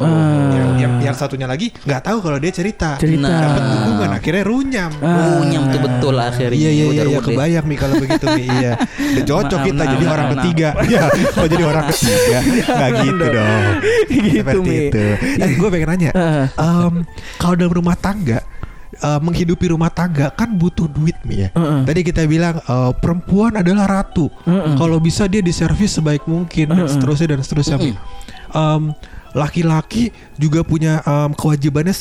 [0.46, 2.96] Yang, yang, yang satunya lagi nggak tahu kalau dia cerita.
[2.96, 3.26] Cerita.
[3.26, 3.42] Nah.
[3.42, 4.92] Dapat dukungan akhirnya runyam.
[5.00, 5.40] Ah.
[5.40, 6.56] Runyam tuh betul akhirnya.
[6.56, 8.72] Iya iya iya, iya kebayang nih kalau begitu nih iya.
[8.78, 10.36] Udah cocok kita maaf, jadi maaf, orang maaf.
[10.38, 10.68] ketiga.
[10.86, 12.38] Iya, kok jadi orang ketiga.
[12.44, 13.64] Enggak gitu dong.
[14.06, 14.78] Gitu, Seperti Mi.
[14.88, 15.04] itu.
[15.38, 16.12] Eh, gue pengen nanya.
[16.52, 16.94] Em,
[17.36, 18.40] kalau dalam rumah tangga
[18.96, 21.50] eh, menghidupi rumah tangga kan butuh duit nih ya.
[21.52, 21.80] Heeh.
[21.84, 24.32] Tadi kita bilang eh, perempuan adalah ratu.
[24.44, 24.76] Heeh.
[24.76, 27.78] Kalau bisa dia diservis sebaik mungkin dan seterusnya dan seterusnya.
[27.78, 27.92] Mi.
[28.50, 28.84] Em,
[29.32, 31.92] laki-laki juga punya em, kewajibannya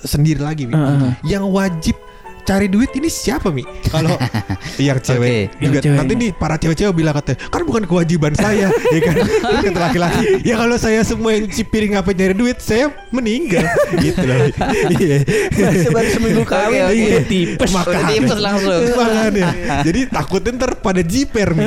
[0.00, 0.64] sendiri lagi.
[0.64, 1.10] Heeh.
[1.22, 1.96] Yang wajib
[2.48, 3.60] cari duit ini siapa mi?
[3.86, 4.16] Kalau
[4.80, 5.60] yang cewek Oke.
[5.60, 5.98] juga Yang cewek.
[6.00, 9.14] nanti nih para cewek-cewek bilang katanya kan bukan kewajiban saya, ya kan?
[9.20, 13.68] Terus kata laki-laki, ya kalau saya semua yang cuci piring apa nyari duit, saya meninggal,
[14.04, 14.48] gitu loh.
[14.88, 15.18] Iya.
[15.88, 16.96] Baru seminggu kawin oke.
[17.04, 17.68] udah tipes.
[17.68, 18.72] Udah tipes langsung.
[18.96, 19.48] Makanya.
[19.84, 21.64] Jadi takutin ntar pada jiper mi.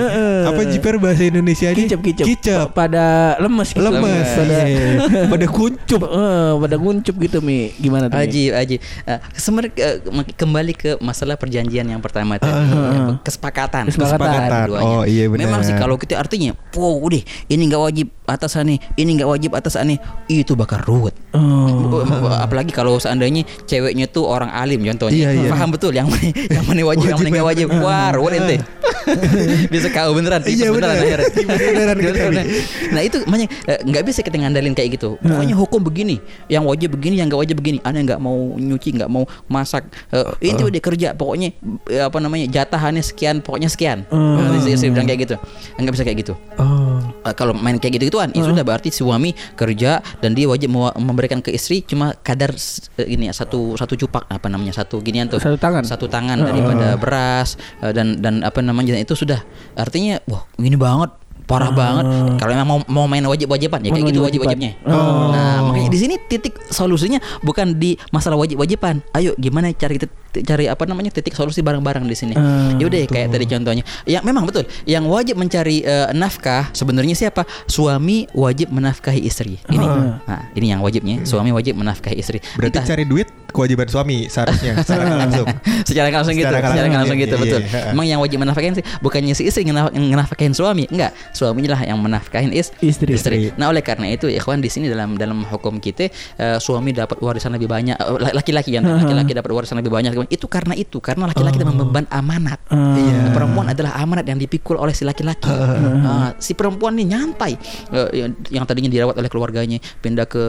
[0.48, 1.86] Apa jiper bahasa Indonesia ini?
[1.86, 2.26] Kicep kicep.
[2.26, 2.66] Kicep.
[2.74, 3.84] Pada lemes gitu.
[3.84, 4.28] Lemes.
[4.34, 5.28] Pada Iya.
[5.28, 6.02] Pada kuncup.
[6.02, 7.70] Eh, pada nguncup gitu mi.
[7.76, 8.18] Gimana tuh?
[8.18, 8.76] Aji, Aji.
[9.04, 10.34] Uh, sebenarnya uh, mak-
[10.72, 13.92] kembali ke masalah perjanjian yang pertama tadi, Ya, kesepakatan.
[13.92, 14.68] Kesepakatan.
[14.68, 14.98] keduanya.
[14.98, 15.42] Oh, iya benar.
[15.48, 19.52] Memang sih kalau kita artinya, wow, udah ini nggak wajib atas aneh, ini nggak wajib
[19.52, 21.16] atas aneh, itu bakal ruwet.
[21.36, 22.04] Oh.
[22.40, 25.50] Apalagi kalau seandainya ceweknya tuh orang alim contohnya, Iya, iya.
[25.52, 27.68] paham betul yang mana yang mana wajib, yang mana nggak wajib.
[27.84, 28.58] Wah, ruwet ente.
[29.68, 32.32] Bisa kau beneran, Iya, beneran beneran kita Beneran.
[32.38, 32.46] nih.
[32.94, 35.18] Nah itu makanya eh, nggak bisa kita ngandalin kayak gitu.
[35.20, 37.78] Pokoknya hukum begini, yang wajib begini, yang nggak wajib begini.
[37.82, 39.90] Aneh nggak mau nyuci, nggak mau masak.
[40.14, 40.24] Eh,
[40.64, 41.08] udah kerja.
[41.12, 41.50] Pokoknya
[41.88, 44.06] eh, apa namanya jatahannya sekian, pokoknya sekian.
[44.08, 45.36] Nah, istri, istri bilang kayak gitu.
[45.76, 46.34] Nggak bisa kayak gitu.
[46.56, 47.00] Oh.
[47.22, 51.40] Eh, kalau main kayak gitu gituan, itu sudah berarti suami kerja dan dia wajib memberikan
[51.40, 55.26] ke istri cuma kadar s- eh, ini ya, satu satu cupak apa namanya satu ginian
[55.26, 55.84] tuh Satu tangan.
[55.84, 59.42] satu tangan daripada beras dan dan apa namanya itu sudah
[59.74, 61.14] artinya wah ini banget
[61.44, 62.06] parah banget.
[62.38, 66.56] Kalau memang mau mau main wajib-wajiban ya kayak gitu wajib-wajibnya nah makanya di sini titik
[66.68, 69.00] solusinya bukan di masalah wajib-wajiban.
[69.12, 70.00] Ayo gimana cari
[70.32, 72.34] cari apa namanya titik solusi bareng-bareng di sini.
[72.34, 73.84] Hmm, ya udah kayak tadi contohnya.
[74.06, 74.64] Ya memang betul.
[74.86, 77.44] Yang wajib mencari eh, nafkah sebenarnya siapa?
[77.66, 79.60] Suami wajib menafkahi istri.
[79.68, 79.86] Ini.
[80.24, 81.24] Nah ini yang wajibnya.
[81.24, 82.40] Suami wajib menafkahi istri.
[82.56, 85.48] Berarti Entah- cari duit kewajiban suami seharusnya secara langsung.
[85.84, 87.62] secara langsung gitu Secara nggak secara langsung, langsung gitu iya, betul.
[87.62, 87.92] iya.
[87.92, 90.88] emang yang wajib menafkahin sih bukannya si istri ngenaf- ngenafkahin suami?
[90.88, 93.16] Enggak suaminya lah yang menafkahin is Istri.
[93.16, 93.38] Istri.
[93.60, 97.56] nah oleh karena itu ikhwan di sini dalam dalam hukum kita eh, suami dapat warisan
[97.56, 100.12] lebih banyak eh, laki-laki yang laki-laki dapat warisan lebih banyak.
[100.32, 102.60] Itu karena itu karena laki-laki dapat memban amanat.
[102.72, 103.32] Iya.
[103.32, 105.50] perempuan adalah amanat yang dipikul oleh si laki-laki.
[106.02, 107.54] Ah, si perempuan ini nyantai
[107.92, 110.44] Eh, yang, tadinya dirawat oleh keluarganya pindah ke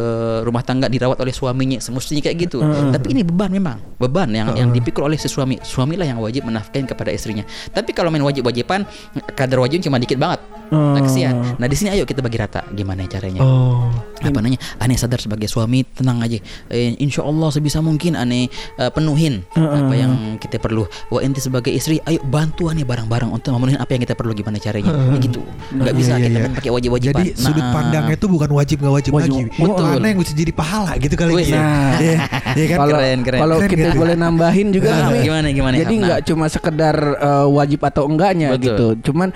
[0.47, 2.63] rumah tangga dirawat oleh suaminya semestinya kayak gitu.
[2.63, 3.79] Tapi ini beban memang.
[3.99, 5.59] Beban yang yang dipikul oleh si suami.
[5.63, 7.43] Suamilah yang wajib menafkahin kepada istrinya.
[7.73, 8.87] Tapi kalau main wajib-wajiban
[9.35, 10.41] kadar wajib cuma dikit banget
[10.73, 13.93] nah, kesian nah di sini ayo kita bagi rata gimana caranya Oh.
[14.19, 18.89] apa namanya aneh sadar sebagai suami tenang aja eh, insya Allah sebisa mungkin aneh eh,
[18.89, 23.77] penuhin apa yang kita perlu wah ente sebagai istri ayo bantu aneh bareng-bareng untuk memenuhi
[23.77, 26.43] apa yang kita perlu gimana caranya Ya gitu nggak bisa Iya, kita iya.
[26.43, 29.33] main pakai wajib-wajiban Jadi sudut Nah, pandangnya itu bukan wajib nggak wajib, Wajib.
[29.33, 29.43] lagi.
[29.55, 29.87] Betul.
[29.93, 31.33] Mana yang bisa jadi pahala gitu kali.
[31.33, 31.47] Wih.
[31.47, 31.55] ya.
[31.55, 31.91] Nah.
[32.03, 32.17] Iya,
[32.55, 32.79] iya kan?
[32.79, 33.41] Kalau Keren, keren.
[33.41, 33.99] kalau Keren, kita keren.
[33.99, 35.75] boleh nambahin juga Nah, gimana, gimana?
[35.77, 36.03] Jadi Nah.
[36.05, 38.63] nggak cuma sekedar eh, wajib atau enggaknya Betul.
[38.65, 38.87] gitu.
[39.09, 39.29] Cuman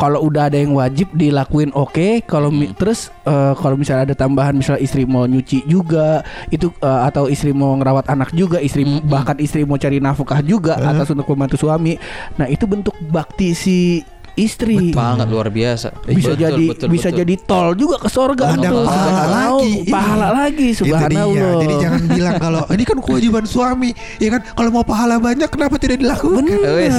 [0.00, 2.24] kalau udah ada yang wajib dilakuin oke.
[2.24, 7.00] Kalau mi- terus eh, kalau misalnya ada tambahan misalnya istri mau nyuci juga itu eh,
[7.04, 11.28] atau istri mau ngerawat anak juga, istri bahkan istri mau cari nafkah juga atas untuk
[11.28, 12.00] membantu suami.
[12.40, 14.00] Nah itu bentuk bakti si
[14.34, 14.90] istri.
[14.90, 17.18] banget luar biasa bisa Betul, jadi betul, bisa betul.
[17.20, 18.84] jadi tol juga ke sorga Ada tuh.
[18.84, 19.72] pahala lagi.
[19.86, 20.36] pahala Iya.
[20.36, 24.40] lagi Itu subhanallah Jadi jangan bilang kalau ini kan kewajiban suami, ya kan?
[24.48, 26.44] Kalau mau pahala banyak, kenapa tidak dilakukan?
[26.46, 26.94] Wes.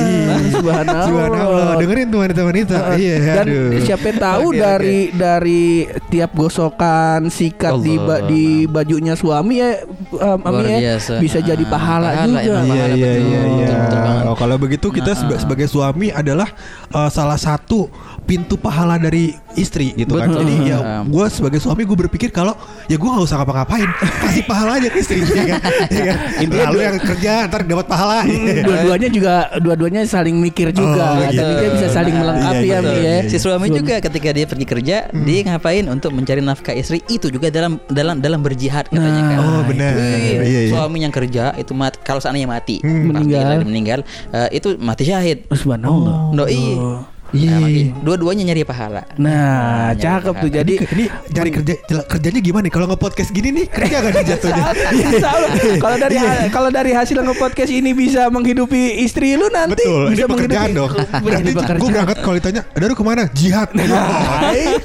[0.51, 1.73] subhanallah Subhanallah.
[1.77, 2.77] Dengerin tuh wanita-wanita.
[2.93, 3.15] Iya.
[3.21, 3.81] dan aduh.
[3.81, 5.63] siapa tahu Oke, dari dari
[6.07, 9.71] tiap gosokan sikat di ba- di bajunya suami ya
[10.11, 11.13] um, Luar Ami ya, biasa.
[11.17, 13.41] bisa jadi Ah, pahala, pahala, juga Iya iya iya
[13.77, 14.23] betul, iya.
[14.23, 16.49] Oh, kalau begitu kita Nah, sebagai suami adalah
[16.89, 17.85] uh, salah satu
[18.21, 20.25] pintu pahala dari istri gitu kan.
[20.27, 20.41] Betul.
[20.41, 21.05] Jadi ya Hmm.
[21.07, 22.53] gue sebagai suami gue berpikir kalau
[22.87, 25.61] ya gue nggak usah ngapa-ngapain, kasih pahala aja ke istri ya kan.
[25.91, 26.17] Ya kan?
[26.67, 28.23] Lalu yang kerja ntar dapat pahala.
[28.61, 31.43] dua-duanya juga dua-duanya saling mikir juga Oh, gitu.
[31.43, 33.03] dia bisa saling Iya, melengkapi iya, ya Mi betul.
[33.03, 37.27] ya Si suami juga ketika dia pergi kerja, dia ngapain untuk mencari nafkah istri itu
[37.27, 39.37] juga dalam dalam dalam berjihad katanya kan.
[39.39, 39.91] Oh, benar.
[39.93, 40.59] Iya, iya.
[40.71, 43.11] Suami yang kerja itu mat, kalau seandainya mati, Hmm.
[43.11, 43.59] pasti Meninggal.
[43.61, 43.99] meninggal,
[44.31, 45.43] eh, itu mati syahid.
[45.51, 47.10] subhanallah Doi.
[47.31, 47.49] Iya.
[47.51, 49.01] Nah, makanya dua-duanya nyari pahala.
[49.15, 50.49] Nah, nyari cakep tuh.
[50.51, 51.73] Jadi ini cari kerja
[52.07, 52.73] kerjanya gimana nih?
[52.75, 54.63] Kalau nge podcast gini nih kerja gak nih jatuhnya?
[55.31, 56.17] Allah, kalau dari
[56.51, 60.91] kalau dari hasil nge-podcast ini bisa menghidupi istri lu nanti Betul, bisa ini pekerjaan dong.
[61.23, 63.23] Berarti gue berangkat kalau ditanya, ada lu ke mana?
[63.31, 63.69] Jihad.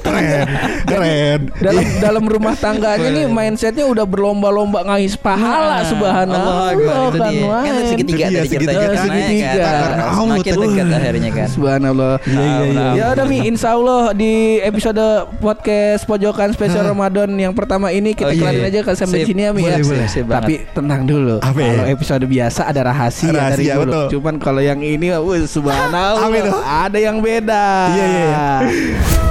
[0.05, 0.47] keren,
[0.87, 1.39] keren.
[1.59, 7.31] dalam dalam rumah tangganya nih mindsetnya udah berlomba-lomba ngais pahala subhanallah Allah Akbar, itu kan
[7.31, 7.57] dia.
[7.57, 9.03] Kan segitiga tadi ceritanya segitiga.
[9.03, 9.65] Segitiga.
[9.67, 10.61] Karena Allah Semakin tuh.
[10.63, 11.47] dekat akhirnya kan.
[11.51, 12.13] Subhanallah.
[12.37, 12.87] Iya, iya, iya.
[12.93, 15.03] Ya udah Mi, insya Allah di episode
[15.37, 18.69] podcast pojokan spesial Ramadan yang pertama ini kita Oh, iya, kelarin iya.
[18.69, 19.79] aja ke sampai sini ya Mi ya.
[19.79, 20.07] Boleh, boleh.
[20.07, 21.35] Sip Tapi tenang dulu.
[21.39, 21.71] Apa ya?
[21.73, 23.83] Kalau episode biasa ada rahasia, dari Rahasia, dulu.
[23.87, 24.05] betul.
[24.17, 26.27] Cuman kalau yang ini wah subhanallah
[26.63, 27.65] ada yang beda.
[27.95, 29.26] Iya, iya,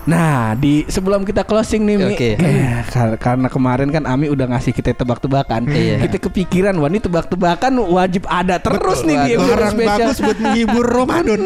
[0.00, 2.30] Nah, di sebelum kita closing nih, Mi, Oke.
[2.34, 5.68] eh, kar- karena kemarin kan Ami udah ngasih kita tebak-tebakan.
[5.68, 6.00] Iya.
[6.00, 9.98] Kita kepikiran, wah ini tebak-tebakan wajib ada terus nih di episode Orang spesial.
[10.00, 11.40] bagus buat menghibur Ramadan.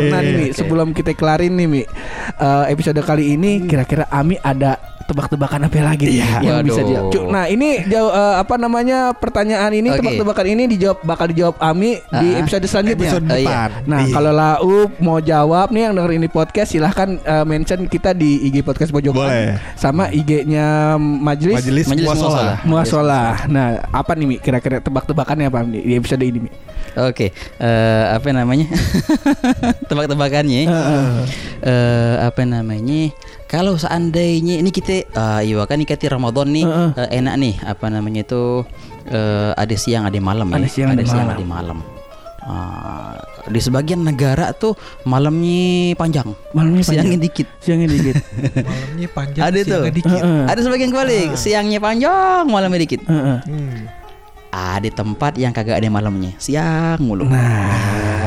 [0.00, 0.56] Nah nih Mi, Oke.
[0.56, 4.78] sebelum kita kelarin nih Mi, eh, episode kali ini kira-kira Ami ada
[5.08, 6.44] tebak-tebakan apa lagi Iya.
[6.44, 6.86] yang bisa Waduh.
[6.86, 7.10] dijawab?
[7.10, 9.98] Cuk, Nah ini jauh, eh, apa namanya pertanyaan ini Oke.
[9.98, 12.40] tebak-tebakan ini dijawab bakal dijawab Ami di Ah.
[12.40, 13.08] episode selanjutnya.
[13.08, 13.36] Episode iya.
[13.40, 13.68] depan.
[13.82, 14.12] Nah Iya.
[14.12, 18.60] kalau Laup mau jawab nih yang denger ini podcast silahkan eh, mention kita di IG
[18.60, 19.56] podcast Pojokan Boleh.
[19.74, 22.28] sama IG-nya Majelis, Majelis, Majelis Muasalah.
[22.28, 22.56] Muasalah.
[22.62, 23.28] Muasalah.
[23.48, 26.52] Nah apa nih Mi kira-kira tebak-tebakannya apa Mi, di episode ini Mi?
[26.98, 28.66] Oke, eh, apa namanya?
[29.88, 30.62] Tebak-tebakannya.
[31.60, 33.12] Eh, apa namanya?
[33.48, 36.90] Kalau seandainya ini kita, ah, iya kan ini kita Ramadan nih Heeh.
[36.94, 37.54] eh, enak nih.
[37.64, 38.60] Apa namanya itu?
[39.08, 40.60] eh, ada siang, ada malam ya.
[40.60, 41.28] Ada siang, ada malam.
[41.32, 41.78] ada malam.
[42.38, 43.12] Ah,
[43.44, 44.72] di sebagian negara tuh
[45.02, 47.24] malamnya panjang, Malamnya siangnya panjang.
[47.24, 47.48] dikit.
[47.58, 48.16] Siangnya dikit.
[48.68, 49.68] Malamnya panjang, Ada tuh.
[49.80, 50.20] siangnya dikit.
[50.20, 50.42] Heeh.
[50.46, 53.00] Ada sebagian kebalik, siangnya panjang, malamnya dikit.
[53.04, 53.38] Heeh.
[53.44, 53.80] Hmm.
[54.58, 57.22] Ada tempat yang kagak ada malamnya, siang mulu.
[57.22, 57.70] Nah,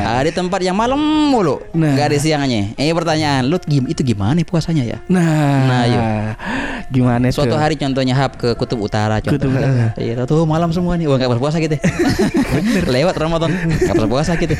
[0.01, 1.91] Ada tempat yang malam mulu, Nah.
[1.91, 2.71] nggak ada siangnya.
[2.75, 4.97] Eh pertanyaan, lu gim- itu gimana puasanya ya?
[5.05, 6.03] nah, Nah, yuk.
[6.89, 7.57] gimana Suatu tuh?
[7.57, 9.59] hari contohnya hap ke kutub utara Kutub contohnya.
[9.61, 9.87] utara.
[10.03, 11.05] Iya, tuh malam semua nih.
[11.05, 11.75] Wah, nggak berpuasa gitu.
[12.95, 14.55] Lewat Ramadan, nggak berpuasa gitu.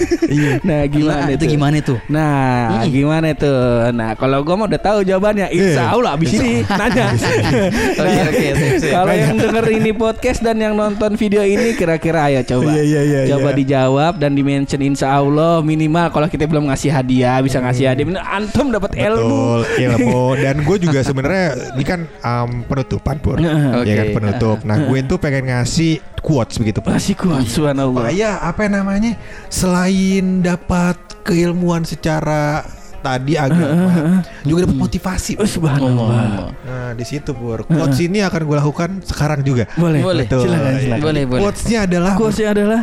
[0.61, 1.43] Nah, gimana Nah, itu?
[1.45, 1.93] gimana itu?
[2.07, 3.51] Nah, gimana itu?
[3.91, 7.05] Nah, kalau gua mau udah tahu jawabannya, insya Allah abis ini nanya.
[8.01, 8.91] Oke, oke, sip, sip.
[8.91, 12.71] Kalau yang denger ini podcast dan yang nonton video ini kira-kira ayo coba.
[12.75, 13.57] Iya, iya, iya, coba iya.
[13.61, 18.05] dijawab dan di mention insya Allah minimal kalau kita belum ngasih hadiah bisa ngasih hadiah.
[18.07, 19.61] Minimal Antum dapat ilmu.
[19.61, 20.23] Betul, ilmu.
[20.43, 21.47] Dan gue juga sebenarnya
[21.77, 23.85] ini kan um, penutupan pur, Oke.
[23.85, 24.57] ya kan penutup.
[24.65, 26.93] Nah gue tuh pengen ngasih quotes begitu pur.
[26.93, 28.09] Masih kuat subhanallah.
[28.09, 29.13] Supaya apa namanya?
[29.47, 32.65] Selain dapat keilmuan secara
[33.01, 35.35] tadi agama, juga dapat motivasi.
[35.41, 36.53] Oh, subhanallah.
[36.53, 37.65] Nah di situ pur.
[37.65, 39.65] Quotes ini akan gue lakukan sekarang juga.
[39.75, 40.01] Boleh.
[40.05, 40.25] Boleh.
[40.29, 40.45] Betul.
[40.47, 41.03] Silakan, silakan.
[41.03, 41.41] Boleh, boleh.
[41.41, 42.81] Quotesnya adalah Quotesnya adalah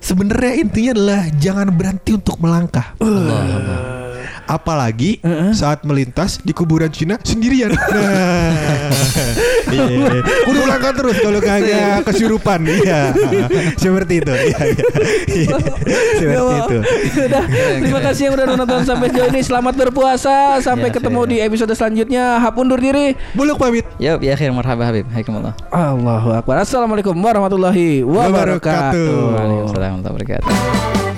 [0.00, 2.94] sebenarnya intinya adalah jangan berhenti untuk melangkah.
[4.50, 5.22] Apalagi
[5.54, 7.70] saat melintas di kuburan Cina sendirian.
[9.70, 10.22] Nah, iya, iya.
[10.50, 12.60] Kudu melangkah terus kalau kagak kesurupan.
[12.66, 13.14] Iya,
[13.78, 14.32] seperti itu.
[14.34, 14.84] Iya, iya.
[15.30, 15.56] Iya,
[16.18, 16.78] seperti itu.
[17.30, 17.44] Udah,
[17.78, 19.40] terima kasih yang udah nonton sampai sejauh ini.
[19.46, 20.58] Selamat berpuasa.
[20.58, 22.42] Sampai Ya, ketemu di episode selanjutnya.
[22.42, 23.14] Hap undur diri.
[23.36, 23.86] Buluk pamit.
[24.02, 25.06] Yuk, ya akhir marhaba Habib.
[25.14, 25.54] Hayakumullah.
[25.70, 26.66] Allahu Akbar.
[26.66, 28.26] Assalamualaikum warahmatullahi wabarakatuh.
[28.34, 29.14] Wabarakatuh.
[29.38, 31.09] Waalaikumsalam warahmatullahi wabarakatuh.